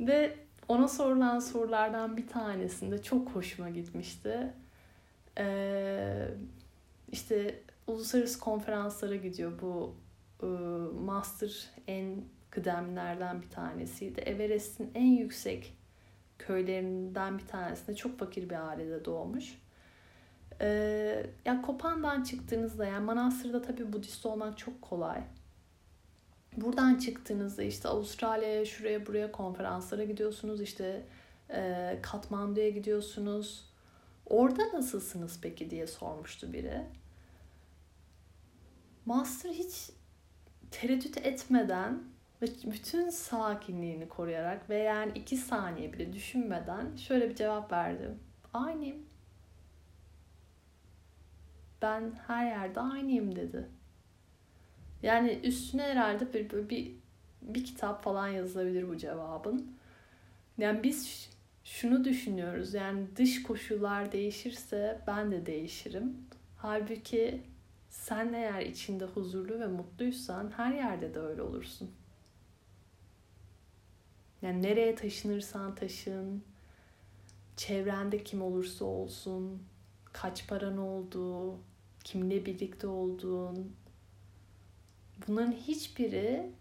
Ve 0.00 0.36
ona 0.68 0.88
sorulan 0.88 1.38
sorulardan 1.38 2.16
bir 2.16 2.28
tanesinde 2.28 3.02
çok 3.02 3.28
hoşuma 3.30 3.70
gitmişti. 3.70 4.52
Ee, 5.38 6.28
işte 7.12 7.62
uluslararası 7.86 8.40
konferanslara 8.40 9.16
gidiyor 9.16 9.52
bu 9.62 9.94
e, 10.42 10.46
master 11.00 11.70
en 11.86 12.24
kıdemlerden 12.50 13.42
bir 13.42 13.50
tanesiydi. 13.50 14.20
Everest'in 14.20 14.90
en 14.94 15.12
yüksek 15.16 15.76
köylerinden 16.38 17.38
bir 17.38 17.46
tanesinde 17.46 17.96
çok 17.96 18.18
fakir 18.18 18.50
bir 18.50 18.68
ailede 18.68 19.04
doğmuş. 19.04 19.61
Ee, 20.62 21.26
ya 21.44 21.62
Kopan'dan 21.62 22.22
çıktığınızda 22.22 22.86
yani 22.86 23.04
Manastır'da 23.04 23.62
tabii 23.62 23.92
Budist 23.92 24.26
olmak 24.26 24.58
çok 24.58 24.82
kolay. 24.82 25.22
Buradan 26.56 26.94
çıktığınızda 26.94 27.62
işte 27.62 27.88
Avustralya'ya 27.88 28.64
şuraya 28.64 29.06
buraya 29.06 29.32
konferanslara 29.32 30.04
gidiyorsunuz 30.04 30.60
işte 30.60 31.02
e, 31.50 31.98
Katmandu'ya 32.02 32.68
gidiyorsunuz. 32.68 33.72
Orada 34.26 34.62
nasılsınız 34.72 35.38
peki 35.42 35.70
diye 35.70 35.86
sormuştu 35.86 36.52
biri. 36.52 36.82
Master 39.06 39.50
hiç 39.50 39.90
tereddüt 40.70 41.16
etmeden 41.16 42.02
ve 42.42 42.46
bütün 42.64 43.10
sakinliğini 43.10 44.08
koruyarak 44.08 44.70
ve 44.70 44.78
yani 44.78 45.12
iki 45.14 45.36
saniye 45.36 45.92
bile 45.92 46.12
düşünmeden 46.12 46.96
şöyle 46.96 47.30
bir 47.30 47.34
cevap 47.34 47.72
verdi. 47.72 48.10
Aynıyım. 48.54 49.11
Ben 51.82 52.12
her 52.26 52.46
yerde 52.46 52.80
aynıyım 52.80 53.36
dedi. 53.36 53.68
Yani 55.02 55.40
üstüne 55.44 55.82
herhalde 55.82 56.32
bir, 56.34 56.68
bir, 56.68 56.92
bir 57.42 57.64
kitap 57.64 58.04
falan 58.04 58.28
yazılabilir 58.28 58.88
bu 58.88 58.96
cevabın. 58.96 59.76
Yani 60.58 60.82
biz 60.82 61.30
şunu 61.64 62.04
düşünüyoruz 62.04 62.74
yani 62.74 63.06
dış 63.16 63.42
koşullar 63.42 64.12
değişirse 64.12 65.00
ben 65.06 65.32
de 65.32 65.46
değişirim. 65.46 66.16
Halbuki 66.56 67.42
sen 67.88 68.32
eğer 68.32 68.60
içinde 68.60 69.04
huzurlu 69.04 69.60
ve 69.60 69.66
mutluysan 69.66 70.52
her 70.56 70.74
yerde 70.74 71.14
de 71.14 71.18
öyle 71.18 71.42
olursun. 71.42 71.90
Yani 74.42 74.62
nereye 74.62 74.94
taşınırsan 74.94 75.74
taşın, 75.74 76.42
çevrende 77.56 78.24
kim 78.24 78.42
olursa 78.42 78.84
olsun, 78.84 79.62
kaç 80.12 80.48
paran 80.48 80.78
olduğu, 80.78 81.58
kimle 82.04 82.46
birlikte 82.46 82.86
olduğun, 82.86 83.76
bunların 85.28 85.52
hiçbiri 85.52 86.52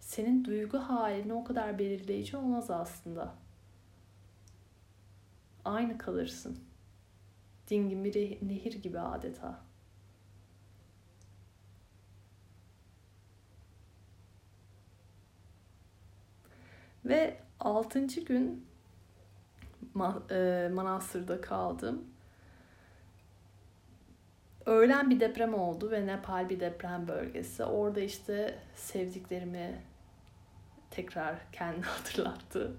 senin 0.00 0.44
duygu 0.44 0.78
halini 0.78 1.32
o 1.32 1.44
kadar 1.44 1.78
belirleyici 1.78 2.36
olmaz 2.36 2.70
aslında. 2.70 3.34
Aynı 5.64 5.98
kalırsın. 5.98 6.58
Dingin 7.70 8.04
bir 8.04 8.14
nehir 8.48 8.82
gibi 8.82 9.00
adeta. 9.00 9.60
Ve 17.04 17.40
altıncı 17.60 18.20
gün 18.20 18.66
e, 20.30 20.70
Manastır'da 20.74 21.40
kaldım. 21.40 22.04
Öğlen 24.66 25.10
bir 25.10 25.20
deprem 25.20 25.54
oldu 25.54 25.90
ve 25.90 26.06
Nepal 26.06 26.48
bir 26.48 26.60
deprem 26.60 27.08
bölgesi. 27.08 27.64
Orada 27.64 28.00
işte 28.00 28.58
sevdiklerimi 28.74 29.80
tekrar 30.90 31.36
kendi 31.52 31.80
hatırlattı. 31.86 32.76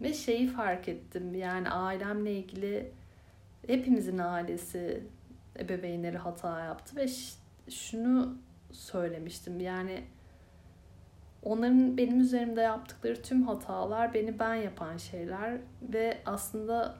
Ve 0.00 0.12
şeyi 0.12 0.48
fark 0.48 0.88
ettim 0.88 1.34
yani 1.34 1.70
ailemle 1.70 2.32
ilgili 2.32 2.92
hepimizin 3.66 4.18
ailesi 4.18 5.04
ebeveynleri 5.58 6.18
hata 6.18 6.64
yaptı 6.64 6.96
ve 6.96 7.06
şunu 7.70 8.38
söylemiştim 8.72 9.60
yani 9.60 10.04
onların 11.42 11.96
benim 11.96 12.20
üzerimde 12.20 12.60
yaptıkları 12.60 13.22
tüm 13.22 13.42
hatalar 13.42 14.14
beni 14.14 14.38
ben 14.38 14.54
yapan 14.54 14.96
şeyler 14.96 15.58
ve 15.82 16.18
aslında 16.26 16.94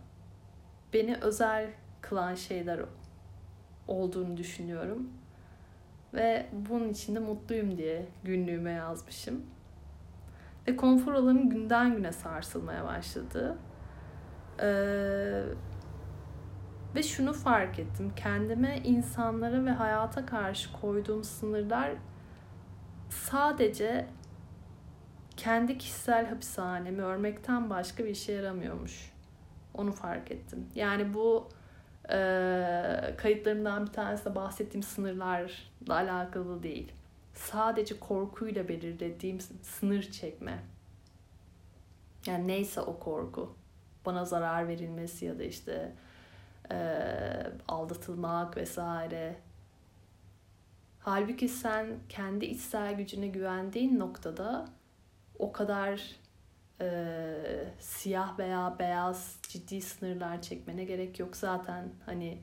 beni 0.93 1.17
özel 1.17 1.71
kılan 2.01 2.35
şeyler 2.35 2.81
olduğunu 3.89 4.37
düşünüyorum. 4.37 5.09
Ve 6.15 6.47
bunun 6.53 6.89
için 6.89 7.15
de 7.15 7.19
mutluyum 7.19 7.79
diye 7.79 8.07
günlüğüme 8.25 8.73
yazmışım. 8.73 9.43
Ve 10.69 10.77
konfor 10.77 11.13
alanım 11.13 11.51
günden 11.51 11.97
güne 11.97 12.13
sarsılmaya 12.13 12.85
başladı. 12.85 13.59
Ee, 14.61 15.43
ve 16.95 17.03
şunu 17.03 17.33
fark 17.33 17.79
ettim. 17.79 18.13
Kendime, 18.17 18.79
insanlara 18.85 19.65
ve 19.65 19.71
hayata 19.71 20.27
karşı 20.27 20.73
koyduğum 20.81 21.25
sınırlar 21.25 21.93
sadece 23.11 24.07
kendi 25.37 25.79
kişisel 25.79 26.27
hapishanemi 26.27 27.03
örmekten 27.03 27.71
başka 27.71 28.05
bir 28.05 28.11
işe 28.11 28.33
yaramıyormuş. 28.33 29.13
Onu 29.75 29.93
fark 29.93 30.31
ettim. 30.31 30.67
Yani 30.75 31.15
bu 31.15 31.49
e, 32.11 33.15
kayıtlarımdan 33.17 33.87
bir 33.87 33.93
tanesi 33.93 34.25
de 34.25 34.35
bahsettiğim 34.35 34.83
sınırlarla 34.83 35.49
alakalı 35.89 36.63
değil. 36.63 36.93
Sadece 37.35 38.01
korkuyla 38.01 38.69
belirlediğim 38.69 39.39
sınır 39.63 40.03
çekme. 40.03 40.59
Yani 42.27 42.47
neyse 42.47 42.81
o 42.81 42.99
korku. 42.99 43.55
Bana 44.07 44.25
zarar 44.25 44.69
verilmesi 44.69 45.25
ya 45.25 45.39
da 45.39 45.43
işte 45.43 45.93
e, 46.71 46.77
aldatılmak 47.69 48.57
vesaire. 48.57 49.37
Halbuki 51.01 51.49
sen 51.49 51.87
kendi 52.09 52.45
içsel 52.47 52.95
gücüne 52.95 53.29
güvendiğin 53.29 53.99
noktada 53.99 54.69
o 55.39 55.53
kadar 55.53 56.17
e, 56.81 56.85
siyah 57.79 58.39
veya 58.39 58.77
beyaz 58.79 59.39
ciddi 59.43 59.81
sınırlar 59.81 60.43
çekmene 60.43 60.85
gerek 60.85 61.21
yok 61.21 61.37
zaten 61.37 61.89
hani 62.07 62.43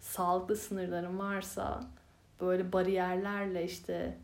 sağlıklı 0.00 0.56
sınırların 0.56 1.18
varsa 1.18 1.84
böyle 2.40 2.72
bariyerlerle 2.72 3.64
işte 3.64 4.18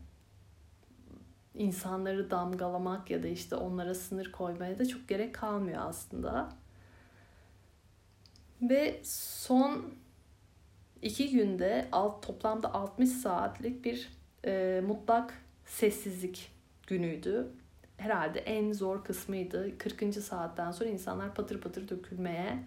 insanları 1.55 2.31
damgalamak 2.31 3.09
ya 3.09 3.23
da 3.23 3.27
işte 3.27 3.55
onlara 3.55 3.93
sınır 3.95 4.31
koymaya 4.31 4.79
da 4.79 4.85
çok 4.85 5.07
gerek 5.07 5.35
kalmıyor 5.35 5.81
aslında. 5.85 6.49
Ve 8.61 9.01
son 9.03 9.93
iki 11.01 11.31
günde 11.31 11.87
alt, 11.91 12.27
toplamda 12.27 12.73
60 12.73 13.09
saatlik 13.09 13.85
bir 13.85 14.09
e, 14.45 14.81
mutlak 14.87 15.33
sessizlik 15.65 16.51
günüydü 16.87 17.51
herhalde 18.03 18.39
en 18.39 18.73
zor 18.73 19.03
kısmıydı. 19.03 19.77
40. 19.77 20.15
saatten 20.15 20.71
sonra 20.71 20.89
insanlar 20.89 21.35
patır 21.35 21.61
patır 21.61 21.89
dökülmeye 21.89 22.63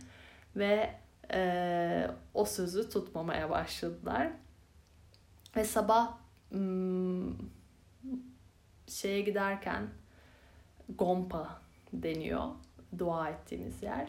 ve 0.56 0.94
e, 1.32 2.10
o 2.34 2.44
sözü 2.44 2.90
tutmamaya 2.90 3.50
başladılar. 3.50 4.30
Ve 5.56 5.64
sabah 5.64 6.18
hmm, 6.50 7.34
şeye 8.86 9.20
giderken 9.20 9.88
Gompa 10.98 11.60
deniyor 11.92 12.44
dua 12.98 13.28
ettiğimiz 13.28 13.82
yer. 13.82 14.08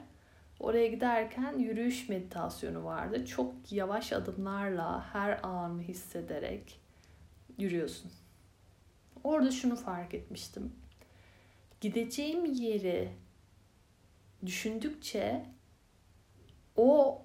Oraya 0.59 0.87
giderken 0.87 1.59
yürüyüş 1.59 2.09
meditasyonu 2.09 2.83
vardı. 2.83 3.25
Çok 3.25 3.71
yavaş 3.71 4.13
adımlarla 4.13 5.13
her 5.13 5.39
anı 5.43 5.81
hissederek 5.81 6.79
yürüyorsun. 7.57 8.11
Orada 9.23 9.51
şunu 9.51 9.75
fark 9.75 10.13
etmiştim 10.13 10.73
gideceğim 11.81 12.45
yeri 12.45 13.09
düşündükçe 14.45 15.45
o 16.75 17.21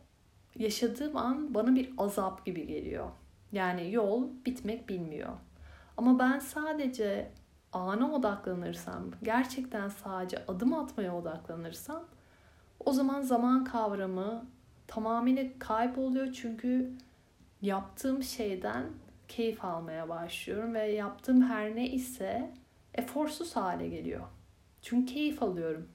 yaşadığım 0.59 1.17
an 1.17 1.55
bana 1.55 1.75
bir 1.75 1.93
azap 1.99 2.47
gibi 2.47 2.67
geliyor. 2.67 3.11
Yani 3.53 3.93
yol 3.93 4.29
bitmek 4.47 4.89
bilmiyor. 4.89 5.33
Ama 5.97 6.19
ben 6.19 6.39
sadece 6.39 7.33
ana 7.73 8.13
odaklanırsam, 8.13 9.11
gerçekten 9.23 9.89
sadece 9.89 10.47
adım 10.47 10.75
atmaya 10.75 11.17
odaklanırsam 11.17 12.05
o 12.81 12.93
zaman 12.93 13.23
zaman 13.23 13.65
kavramı 13.65 14.47
tamamıyla 14.87 15.45
kayboluyor 15.59 16.33
çünkü 16.33 16.93
yaptığım 17.63 18.23
şeyden 18.23 18.85
keyif 19.29 19.65
almaya 19.65 20.09
başlıyorum 20.09 20.75
ve 20.75 20.93
yaptığım 20.93 21.43
her 21.43 21.77
ne 21.77 21.89
ise 21.89 22.51
eforsuz 22.95 23.57
hale 23.57 23.89
geliyor. 23.89 24.25
Çünkü 24.83 25.15
keyif 25.15 25.43
alıyorum. 25.43 25.89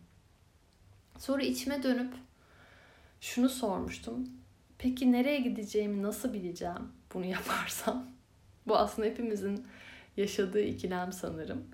Sonra 1.18 1.44
içime 1.44 1.84
dönüp 1.84 2.14
şunu 3.22 3.50
sormuştum. 3.50 4.30
Peki 4.78 5.12
nereye 5.12 5.40
gideceğimi 5.40 6.04
nasıl 6.04 6.34
bileceğim 6.34 6.92
bunu 7.14 7.26
yaparsam? 7.38 8.06
Bu 8.68 8.78
aslında 8.78 9.08
hepimizin 9.08 9.68
yaşadığı 10.18 10.62
ikilem 10.62 11.12
sanırım. 11.14 11.66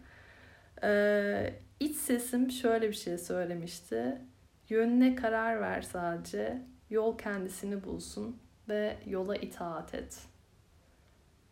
Ee, 0.83 1.53
iç 1.79 1.97
sesim 1.97 2.51
şöyle 2.51 2.89
bir 2.89 2.93
şey 2.95 3.17
söylemişti. 3.17 4.21
Yönüne 4.69 5.15
karar 5.15 5.61
ver 5.61 5.81
sadece. 5.81 6.61
Yol 6.89 7.17
kendisini 7.17 7.83
bulsun 7.83 8.37
ve 8.69 8.97
yola 9.05 9.35
itaat 9.35 9.93
et. 9.95 10.19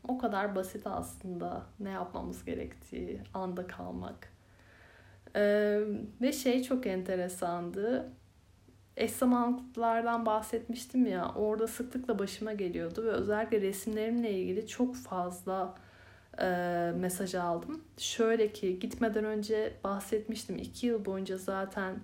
O 0.07 0.17
kadar 0.17 0.55
basit 0.55 0.87
aslında 0.87 1.65
ne 1.79 1.89
yapmamız 1.89 2.45
gerektiği, 2.45 3.21
anda 3.33 3.67
kalmak. 3.67 4.33
Ee, 5.35 5.79
ve 6.21 6.31
şey 6.31 6.63
çok 6.63 6.87
enteresandı. 6.87 8.11
Eş 8.97 9.11
zamanlıklardan 9.11 10.25
bahsetmiştim 10.25 11.05
ya 11.05 11.31
orada 11.35 11.67
sıklıkla 11.67 12.19
başıma 12.19 12.53
geliyordu 12.53 13.03
ve 13.05 13.09
özellikle 13.09 13.61
resimlerimle 13.61 14.31
ilgili 14.31 14.67
çok 14.67 14.95
fazla 14.95 15.75
e, 16.41 16.45
mesaj 16.95 17.35
aldım. 17.35 17.83
Şöyle 17.97 18.53
ki 18.53 18.79
gitmeden 18.79 19.25
önce 19.25 19.73
bahsetmiştim. 19.83 20.57
iki 20.57 20.87
yıl 20.87 21.05
boyunca 21.05 21.37
zaten 21.37 21.99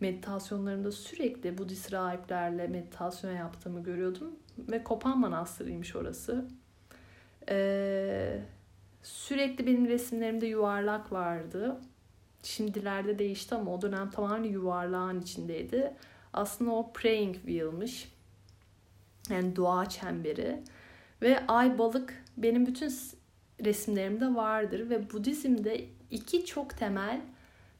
meditasyonlarımda 0.00 0.92
sürekli 0.92 1.58
Budist 1.58 1.92
rahiplerle 1.92 2.66
meditasyon 2.66 3.32
yaptığımı 3.32 3.82
görüyordum. 3.82 4.30
Ve 4.58 4.84
Kopan 4.84 5.18
Manastırı'ymış 5.18 5.96
orası. 5.96 6.44
Ee, 7.48 8.40
sürekli 9.02 9.66
benim 9.66 9.88
resimlerimde 9.88 10.46
yuvarlak 10.46 11.12
vardı. 11.12 11.80
Şimdilerde 12.44 13.18
değişti 13.18 13.54
ama 13.54 13.74
o 13.74 13.82
dönem 13.82 14.10
tamamen 14.10 14.44
yuvarlağın 14.44 15.20
içindeydi. 15.20 15.94
Aslında 16.32 16.70
o 16.70 16.92
praying 16.92 17.36
wheel'mış. 17.36 18.12
Yani 19.30 19.56
dua 19.56 19.88
çemberi. 19.88 20.62
Ve 21.22 21.46
ay 21.46 21.78
balık 21.78 22.24
benim 22.36 22.66
bütün 22.66 22.92
resimlerimde 23.64 24.34
vardır 24.34 24.90
ve 24.90 25.10
Budizm'de 25.12 25.84
iki 26.10 26.44
çok 26.44 26.78
temel 26.78 27.20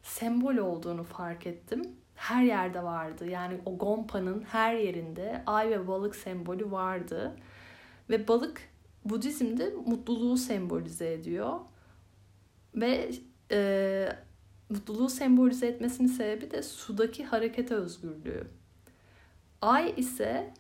sembol 0.03 0.57
olduğunu 0.57 1.05
fark 1.05 1.47
ettim. 1.47 1.83
Her 2.15 2.43
yerde 2.43 2.83
vardı. 2.83 3.27
Yani 3.27 3.61
o 3.67 3.79
Gompa'nın 3.79 4.43
her 4.43 4.75
yerinde 4.75 5.43
ay 5.47 5.71
ve 5.71 5.89
balık 5.89 6.17
sembolü 6.17 6.71
vardı. 6.71 7.37
Ve 8.11 8.29
balık 8.29 8.61
Budizm'de 9.05 9.73
mutluluğu 9.87 10.37
sembolize 10.37 11.13
ediyor. 11.13 11.61
Ve 12.75 13.11
e, 13.51 14.09
mutluluğu 14.71 15.09
sembolize 15.09 15.67
etmesinin 15.67 16.09
sebebi 16.09 16.51
de 16.51 16.63
sudaki 16.63 17.25
hareket 17.25 17.71
özgürlüğü. 17.71 18.47
Ay 19.63 19.95
ise 19.97 20.55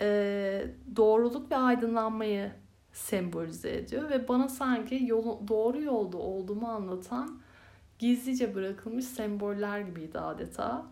e, 0.00 0.66
doğruluk 0.96 1.50
ve 1.50 1.56
aydınlanmayı 1.56 2.52
sembolize 2.92 3.76
ediyor 3.76 4.10
ve 4.10 4.28
bana 4.28 4.48
sanki 4.48 5.04
yolu, 5.06 5.40
doğru 5.48 5.82
yolda 5.82 6.16
olduğumu 6.16 6.68
anlatan 6.68 7.40
gizlice 7.98 8.54
bırakılmış 8.54 9.04
semboller 9.04 9.80
gibiydi 9.80 10.18
adeta. 10.18 10.86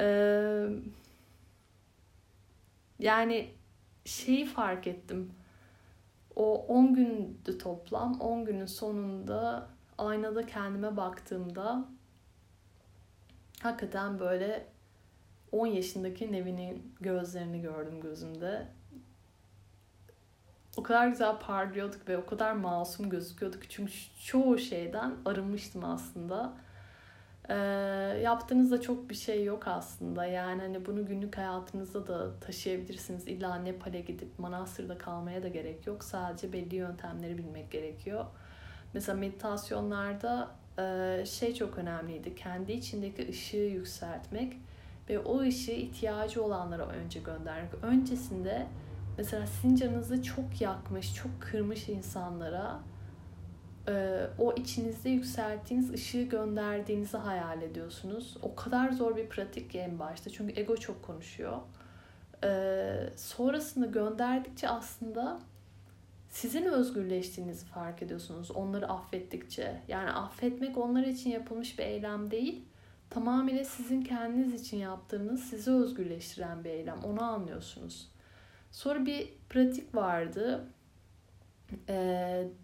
Ee, 0.00 0.68
yani 2.98 3.50
şeyi 4.04 4.46
fark 4.46 4.86
ettim. 4.86 5.32
O 6.36 6.66
10 6.66 6.94
gündü 6.94 7.58
toplam. 7.58 8.20
10 8.20 8.44
günün 8.44 8.66
sonunda 8.66 9.68
aynada 10.00 10.46
kendime 10.46 10.96
baktığımda 10.96 11.88
hakikaten 13.62 14.18
böyle 14.18 14.66
10 15.52 15.66
yaşındaki 15.66 16.32
Nevin'in 16.32 16.94
gözlerini 17.00 17.60
gördüm 17.60 18.00
gözümde 18.00 18.68
o 20.76 20.82
kadar 20.82 21.08
güzel 21.08 21.38
parlıyorduk 21.38 22.08
ve 22.08 22.18
o 22.18 22.26
kadar 22.26 22.52
masum 22.52 23.10
gözüküyorduk. 23.10 23.70
Çünkü 23.70 23.92
çoğu 24.24 24.58
şeyden 24.58 25.14
arınmıştım 25.24 25.84
aslında. 25.84 26.52
Ee, 27.48 27.54
yaptığınızda 28.22 28.80
çok 28.80 29.10
bir 29.10 29.14
şey 29.14 29.44
yok 29.44 29.68
aslında. 29.68 30.26
Yani 30.26 30.62
hani 30.62 30.86
bunu 30.86 31.06
günlük 31.06 31.38
hayatınızda 31.38 32.06
da 32.06 32.40
taşıyabilirsiniz. 32.40 33.28
İlla 33.28 33.54
Nepal'e 33.54 34.00
gidip 34.00 34.38
manastırda 34.38 34.98
kalmaya 34.98 35.42
da 35.42 35.48
gerek 35.48 35.86
yok. 35.86 36.04
Sadece 36.04 36.52
belli 36.52 36.76
yöntemleri 36.76 37.38
bilmek 37.38 37.70
gerekiyor. 37.70 38.24
Mesela 38.94 39.18
meditasyonlarda 39.18 40.50
e, 40.78 41.24
şey 41.26 41.54
çok 41.54 41.78
önemliydi. 41.78 42.34
Kendi 42.34 42.72
içindeki 42.72 43.28
ışığı 43.28 43.56
yükseltmek 43.56 44.56
ve 45.08 45.18
o 45.18 45.40
ışığı 45.40 45.72
ihtiyacı 45.72 46.42
olanlara 46.42 46.86
önce 46.86 47.20
göndermek. 47.20 47.74
Öncesinde 47.82 48.66
mesela 49.18 49.46
sizin 49.46 49.76
canınızı 49.76 50.22
çok 50.22 50.60
yakmış, 50.60 51.14
çok 51.14 51.30
kırmış 51.40 51.88
insanlara 51.88 52.80
e, 53.88 54.26
o 54.38 54.52
içinizde 54.52 55.10
yükselttiğiniz 55.10 55.92
ışığı 55.92 56.22
gönderdiğinizi 56.22 57.16
hayal 57.16 57.62
ediyorsunuz. 57.62 58.36
O 58.42 58.54
kadar 58.54 58.90
zor 58.90 59.16
bir 59.16 59.28
pratik 59.28 59.70
ki 59.70 59.78
en 59.78 59.98
başta. 59.98 60.30
Çünkü 60.30 60.60
ego 60.60 60.76
çok 60.76 61.02
konuşuyor. 61.02 61.58
E, 62.44 63.12
sonrasında 63.16 63.86
gönderdikçe 63.86 64.68
aslında 64.68 65.40
sizin 66.30 66.64
özgürleştiğinizi 66.64 67.66
fark 67.66 68.02
ediyorsunuz. 68.02 68.50
Onları 68.50 68.88
affettikçe. 68.88 69.82
Yani 69.88 70.10
affetmek 70.10 70.78
onlar 70.78 71.02
için 71.02 71.30
yapılmış 71.30 71.78
bir 71.78 71.84
eylem 71.84 72.30
değil. 72.30 72.64
Tamamıyla 73.10 73.64
sizin 73.64 74.02
kendiniz 74.02 74.62
için 74.62 74.76
yaptığınız 74.76 75.40
sizi 75.40 75.70
özgürleştiren 75.70 76.64
bir 76.64 76.70
eylem. 76.70 76.98
Onu 77.04 77.22
anlıyorsunuz. 77.22 78.08
Sonra 78.70 79.06
bir 79.06 79.32
pratik 79.48 79.94
vardı. 79.94 80.66
E, 81.88 81.94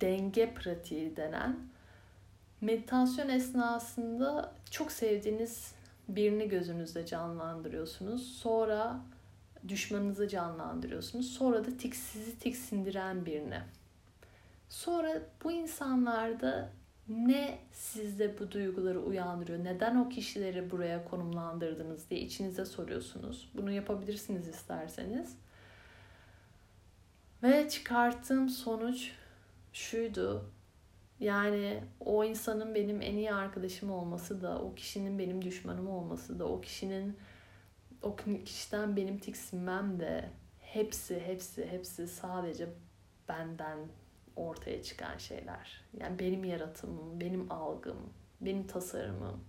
denge 0.01 0.55
pratiği 0.55 1.17
denen. 1.17 1.57
Meditasyon 2.61 3.29
esnasında 3.29 4.55
çok 4.71 4.93
sevdiğiniz 4.93 5.75
birini 6.09 6.49
gözünüzde 6.49 7.07
canlandırıyorsunuz. 7.07 8.39
Sonra 8.39 9.01
düşmanınızı 9.69 10.29
canlandırıyorsunuz. 10.29 11.33
Sonra 11.33 11.65
da 11.65 11.77
tik, 11.77 11.97
sizi 11.97 12.39
tiksindiren 12.39 13.27
birini. 13.27 13.61
Sonra 14.69 15.23
bu 15.45 15.53
insanlarda 15.53 16.71
ne 17.09 17.59
sizde 17.73 18.39
bu 18.39 18.51
duyguları 18.51 19.01
uyandırıyor? 19.01 19.65
Neden 19.65 19.97
o 19.97 20.09
kişileri 20.09 20.71
buraya 20.71 21.05
konumlandırdınız 21.05 22.11
diye 22.11 22.21
içinize 22.21 22.65
soruyorsunuz. 22.65 23.51
Bunu 23.55 23.73
yapabilirsiniz 23.73 24.49
isterseniz. 24.49 25.37
Ve 27.43 27.69
çıkarttığım 27.69 28.49
sonuç 28.49 29.13
şuydu. 29.73 30.51
Yani 31.21 31.83
o 32.01 32.25
insanın 32.25 32.75
benim 32.75 33.03
en 33.03 33.15
iyi 33.15 33.33
arkadaşım 33.33 33.91
olması 33.91 34.43
da, 34.43 34.63
o 34.63 34.75
kişinin 34.75 35.19
benim 35.19 35.43
düşmanım 35.45 35.89
olması 35.89 36.39
da, 36.39 36.45
o 36.45 36.61
kişinin 36.61 37.17
o 38.07 38.17
kişiden 38.45 38.97
benim 38.97 39.19
tiksinmem 39.19 40.01
de 40.01 40.31
hepsi 40.61 41.21
hepsi 41.21 41.67
hepsi 41.67 42.09
sadece 42.09 42.69
benden 43.29 43.79
ortaya 44.37 44.83
çıkan 44.83 45.19
şeyler. 45.19 45.81
Yani 46.01 46.19
benim 46.19 46.45
yaratımım, 46.45 47.21
benim 47.21 47.53
algım, 47.53 47.97
benim 48.41 48.67
tasarımım. 48.67 49.41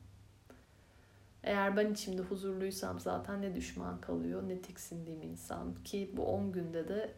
Eğer 1.44 1.78
ben 1.78 1.92
içimde 1.94 2.22
huzurluysam 2.22 3.00
zaten 3.00 3.42
ne 3.42 3.56
düşman 3.56 4.02
kalıyor 4.02 4.50
ne 4.50 4.62
tiksindiğim 4.62 5.22
insan. 5.22 5.76
Ki 5.84 6.12
bu 6.14 6.26
10 6.26 6.52
günde 6.52 6.88
de 6.88 7.14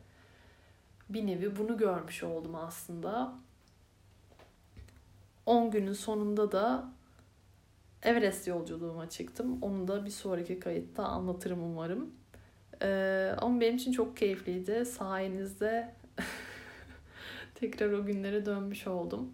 bir 1.10 1.28
nevi 1.28 1.58
bunu 1.58 1.78
görmüş 1.78 2.24
oldum 2.24 2.56
aslında. 2.56 3.34
10 5.46 5.72
günün 5.72 5.94
sonunda 5.94 6.52
da 6.52 6.92
Everest 8.04 8.48
yolculuğuma 8.48 9.10
çıktım. 9.10 9.58
Onu 9.62 9.88
da 9.88 10.06
bir 10.06 10.10
sonraki 10.10 10.60
kayıtta 10.60 11.04
anlatırım 11.04 11.64
umarım. 11.64 12.12
Ee, 12.82 13.34
ama 13.38 13.62
benim 13.62 13.76
için 13.76 13.92
çok 13.92 14.18
keyifliydi. 14.18 14.86
Sayenizde 14.86 15.96
tekrar 17.56 17.92
o 17.92 18.06
günlere 18.06 18.46
dönmüş 18.46 18.88
oldum. 18.88 19.34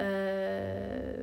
Ee, 0.00 1.16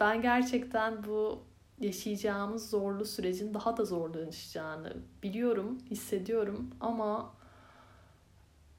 ben 0.00 0.22
gerçekten 0.22 1.04
bu 1.04 1.42
yaşayacağımız 1.80 2.70
zorlu 2.70 3.04
sürecin 3.04 3.54
daha 3.54 3.76
da 3.76 3.84
zorlaşacağını 3.84 4.96
biliyorum, 5.22 5.78
hissediyorum 5.90 6.70
ama 6.80 7.34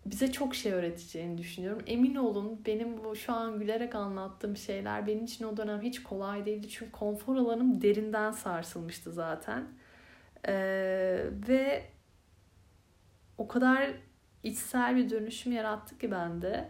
bize 0.06 0.32
çok 0.32 0.56
şey 0.56 0.72
öğreteceğini 0.74 1.38
düşünüyorum. 1.38 1.82
Emin 1.88 2.16
olun 2.16 2.62
benim 2.66 3.04
bu 3.04 3.16
şu 3.16 3.34
an 3.34 3.60
gülerek 3.60 3.95
anlattığım 3.95 4.58
şeyler 4.58 5.08
benim 5.08 5.26
için 5.26 5.45
o 5.45 5.58
dönem 5.58 5.82
hiç 5.82 6.04
kolay 6.04 6.45
değildi. 6.45 6.70
Çünkü 6.70 6.91
konfor 6.91 7.36
alanım 7.36 7.82
derinden 7.82 8.32
sarsılmıştı 8.32 9.12
zaten. 9.12 9.68
Ee, 10.47 11.26
ve 11.47 11.84
o 13.38 13.47
kadar 13.47 13.93
içsel 14.43 14.95
bir 14.95 15.10
dönüşüm 15.10 15.52
yarattı 15.54 15.97
ki 15.97 16.12
bende. 16.12 16.70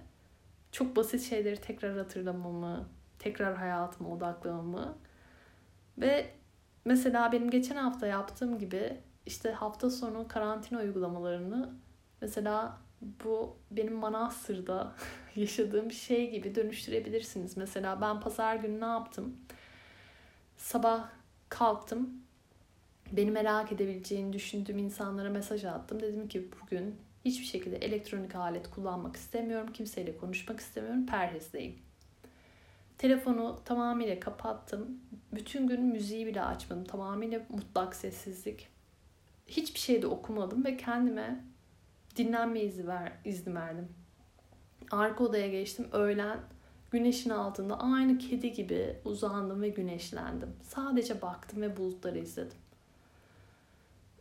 Çok 0.72 0.96
basit 0.96 1.22
şeyleri 1.22 1.62
tekrar 1.62 1.98
hatırlamamı, 1.98 2.90
tekrar 3.20 3.56
hayatıma 3.58 4.10
odaklamamı 4.10 4.98
Ve 5.98 6.30
mesela 6.86 7.32
benim 7.32 7.50
geçen 7.50 7.76
hafta 7.76 8.08
yaptığım 8.08 8.60
gibi 8.60 8.98
işte 9.26 9.52
hafta 9.52 9.90
sonu 9.90 10.28
karantina 10.28 10.80
uygulamalarını 10.80 11.74
mesela 12.22 12.78
bu 13.02 13.58
benim 13.72 13.94
Manastır'da 13.94 14.96
yaşadığım 15.36 15.92
şey 15.92 16.32
gibi 16.32 16.56
dönüştürebilirsiniz. 16.56 17.58
Mesela 17.58 18.02
ben 18.02 18.20
pazar 18.20 18.56
günü 18.56 18.82
ne 18.82 18.86
yaptım? 18.86 19.38
Sabah 20.58 21.10
kalktım. 21.50 22.10
Beni 23.12 23.32
merak 23.32 23.72
edebileceğini 23.72 24.34
düşündüğüm 24.34 24.78
insanlara 24.78 25.30
mesaj 25.30 25.66
attım. 25.66 26.00
Dedim 26.00 26.28
ki 26.28 26.50
bugün 26.62 26.96
hiçbir 27.26 27.46
şekilde 27.46 27.78
elektronik 27.78 28.36
alet 28.36 28.70
kullanmak 28.70 29.16
istemiyorum. 29.16 29.74
Kimseyle 29.74 30.18
konuşmak 30.18 30.60
istemiyorum. 30.60 31.06
Perhizdeyim. 31.06 31.76
Telefonu 32.98 33.60
tamamıyla 33.66 34.20
kapattım. 34.20 35.00
Bütün 35.34 35.68
gün 35.68 35.82
müziği 35.82 36.26
bile 36.26 36.42
açmadım. 36.44 36.84
Tamamıyla 36.84 37.42
mutlak 37.50 37.96
sessizlik. 37.96 38.68
Hiçbir 39.48 39.80
şey 39.80 40.02
de 40.02 40.08
okumadım 40.08 40.66
ve 40.66 40.78
kendime 40.78 41.44
dinlenme 42.20 42.60
izni, 42.62 42.88
ver, 42.88 43.12
izni 43.26 43.56
verdim. 43.56 43.88
Arka 44.92 45.24
odaya 45.24 45.48
geçtim. 45.48 45.88
Öğlen 45.92 46.40
güneşin 46.92 47.30
altında 47.30 47.80
aynı 47.80 48.18
kedi 48.18 48.52
gibi 48.54 48.96
uzandım 49.06 49.62
ve 49.62 49.70
güneşlendim. 49.70 50.50
Sadece 50.64 51.22
baktım 51.22 51.62
ve 51.62 51.78
bulutları 51.78 52.20
izledim. 52.20 52.58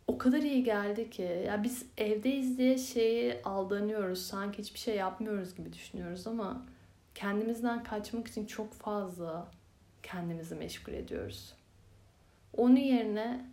O 0.07 0.17
kadar 0.17 0.41
iyi 0.41 0.63
geldi 0.63 1.09
ki 1.09 1.43
ya 1.47 1.63
biz 1.63 1.85
evdeyiz 1.97 2.57
diye 2.57 2.77
şeyi 2.77 3.41
aldanıyoruz. 3.43 4.25
Sanki 4.25 4.59
hiçbir 4.59 4.79
şey 4.79 4.95
yapmıyoruz 4.95 5.55
gibi 5.55 5.73
düşünüyoruz 5.73 6.27
ama 6.27 6.65
kendimizden 7.15 7.83
kaçmak 7.83 8.27
için 8.27 8.45
çok 8.45 8.73
fazla 8.73 9.51
kendimizi 10.03 10.55
meşgul 10.55 10.93
ediyoruz. 10.93 11.53
Onun 12.57 12.75
yerine 12.75 13.49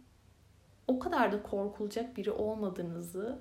o 0.86 0.98
kadar 0.98 1.32
da 1.32 1.42
korkulacak 1.42 2.16
biri 2.16 2.30
olmadığınızı 2.30 3.38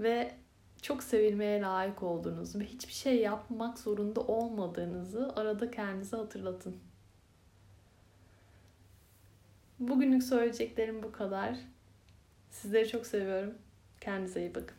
ve 0.00 0.34
çok 0.82 1.02
sevilmeye 1.02 1.60
layık 1.60 2.02
olduğunuzu 2.02 2.60
ve 2.60 2.64
hiçbir 2.64 2.92
şey 2.92 3.20
yapmak 3.20 3.78
zorunda 3.78 4.20
olmadığınızı 4.20 5.32
arada 5.36 5.70
kendinize 5.70 6.16
hatırlatın. 6.16 6.76
Bugünlük 9.78 10.22
söyleyeceklerim 10.22 11.02
bu 11.02 11.12
kadar. 11.12 11.56
Sizleri 12.50 12.88
çok 12.88 13.06
seviyorum. 13.06 13.54
Kendinize 14.00 14.40
iyi 14.40 14.54
bakın. 14.54 14.76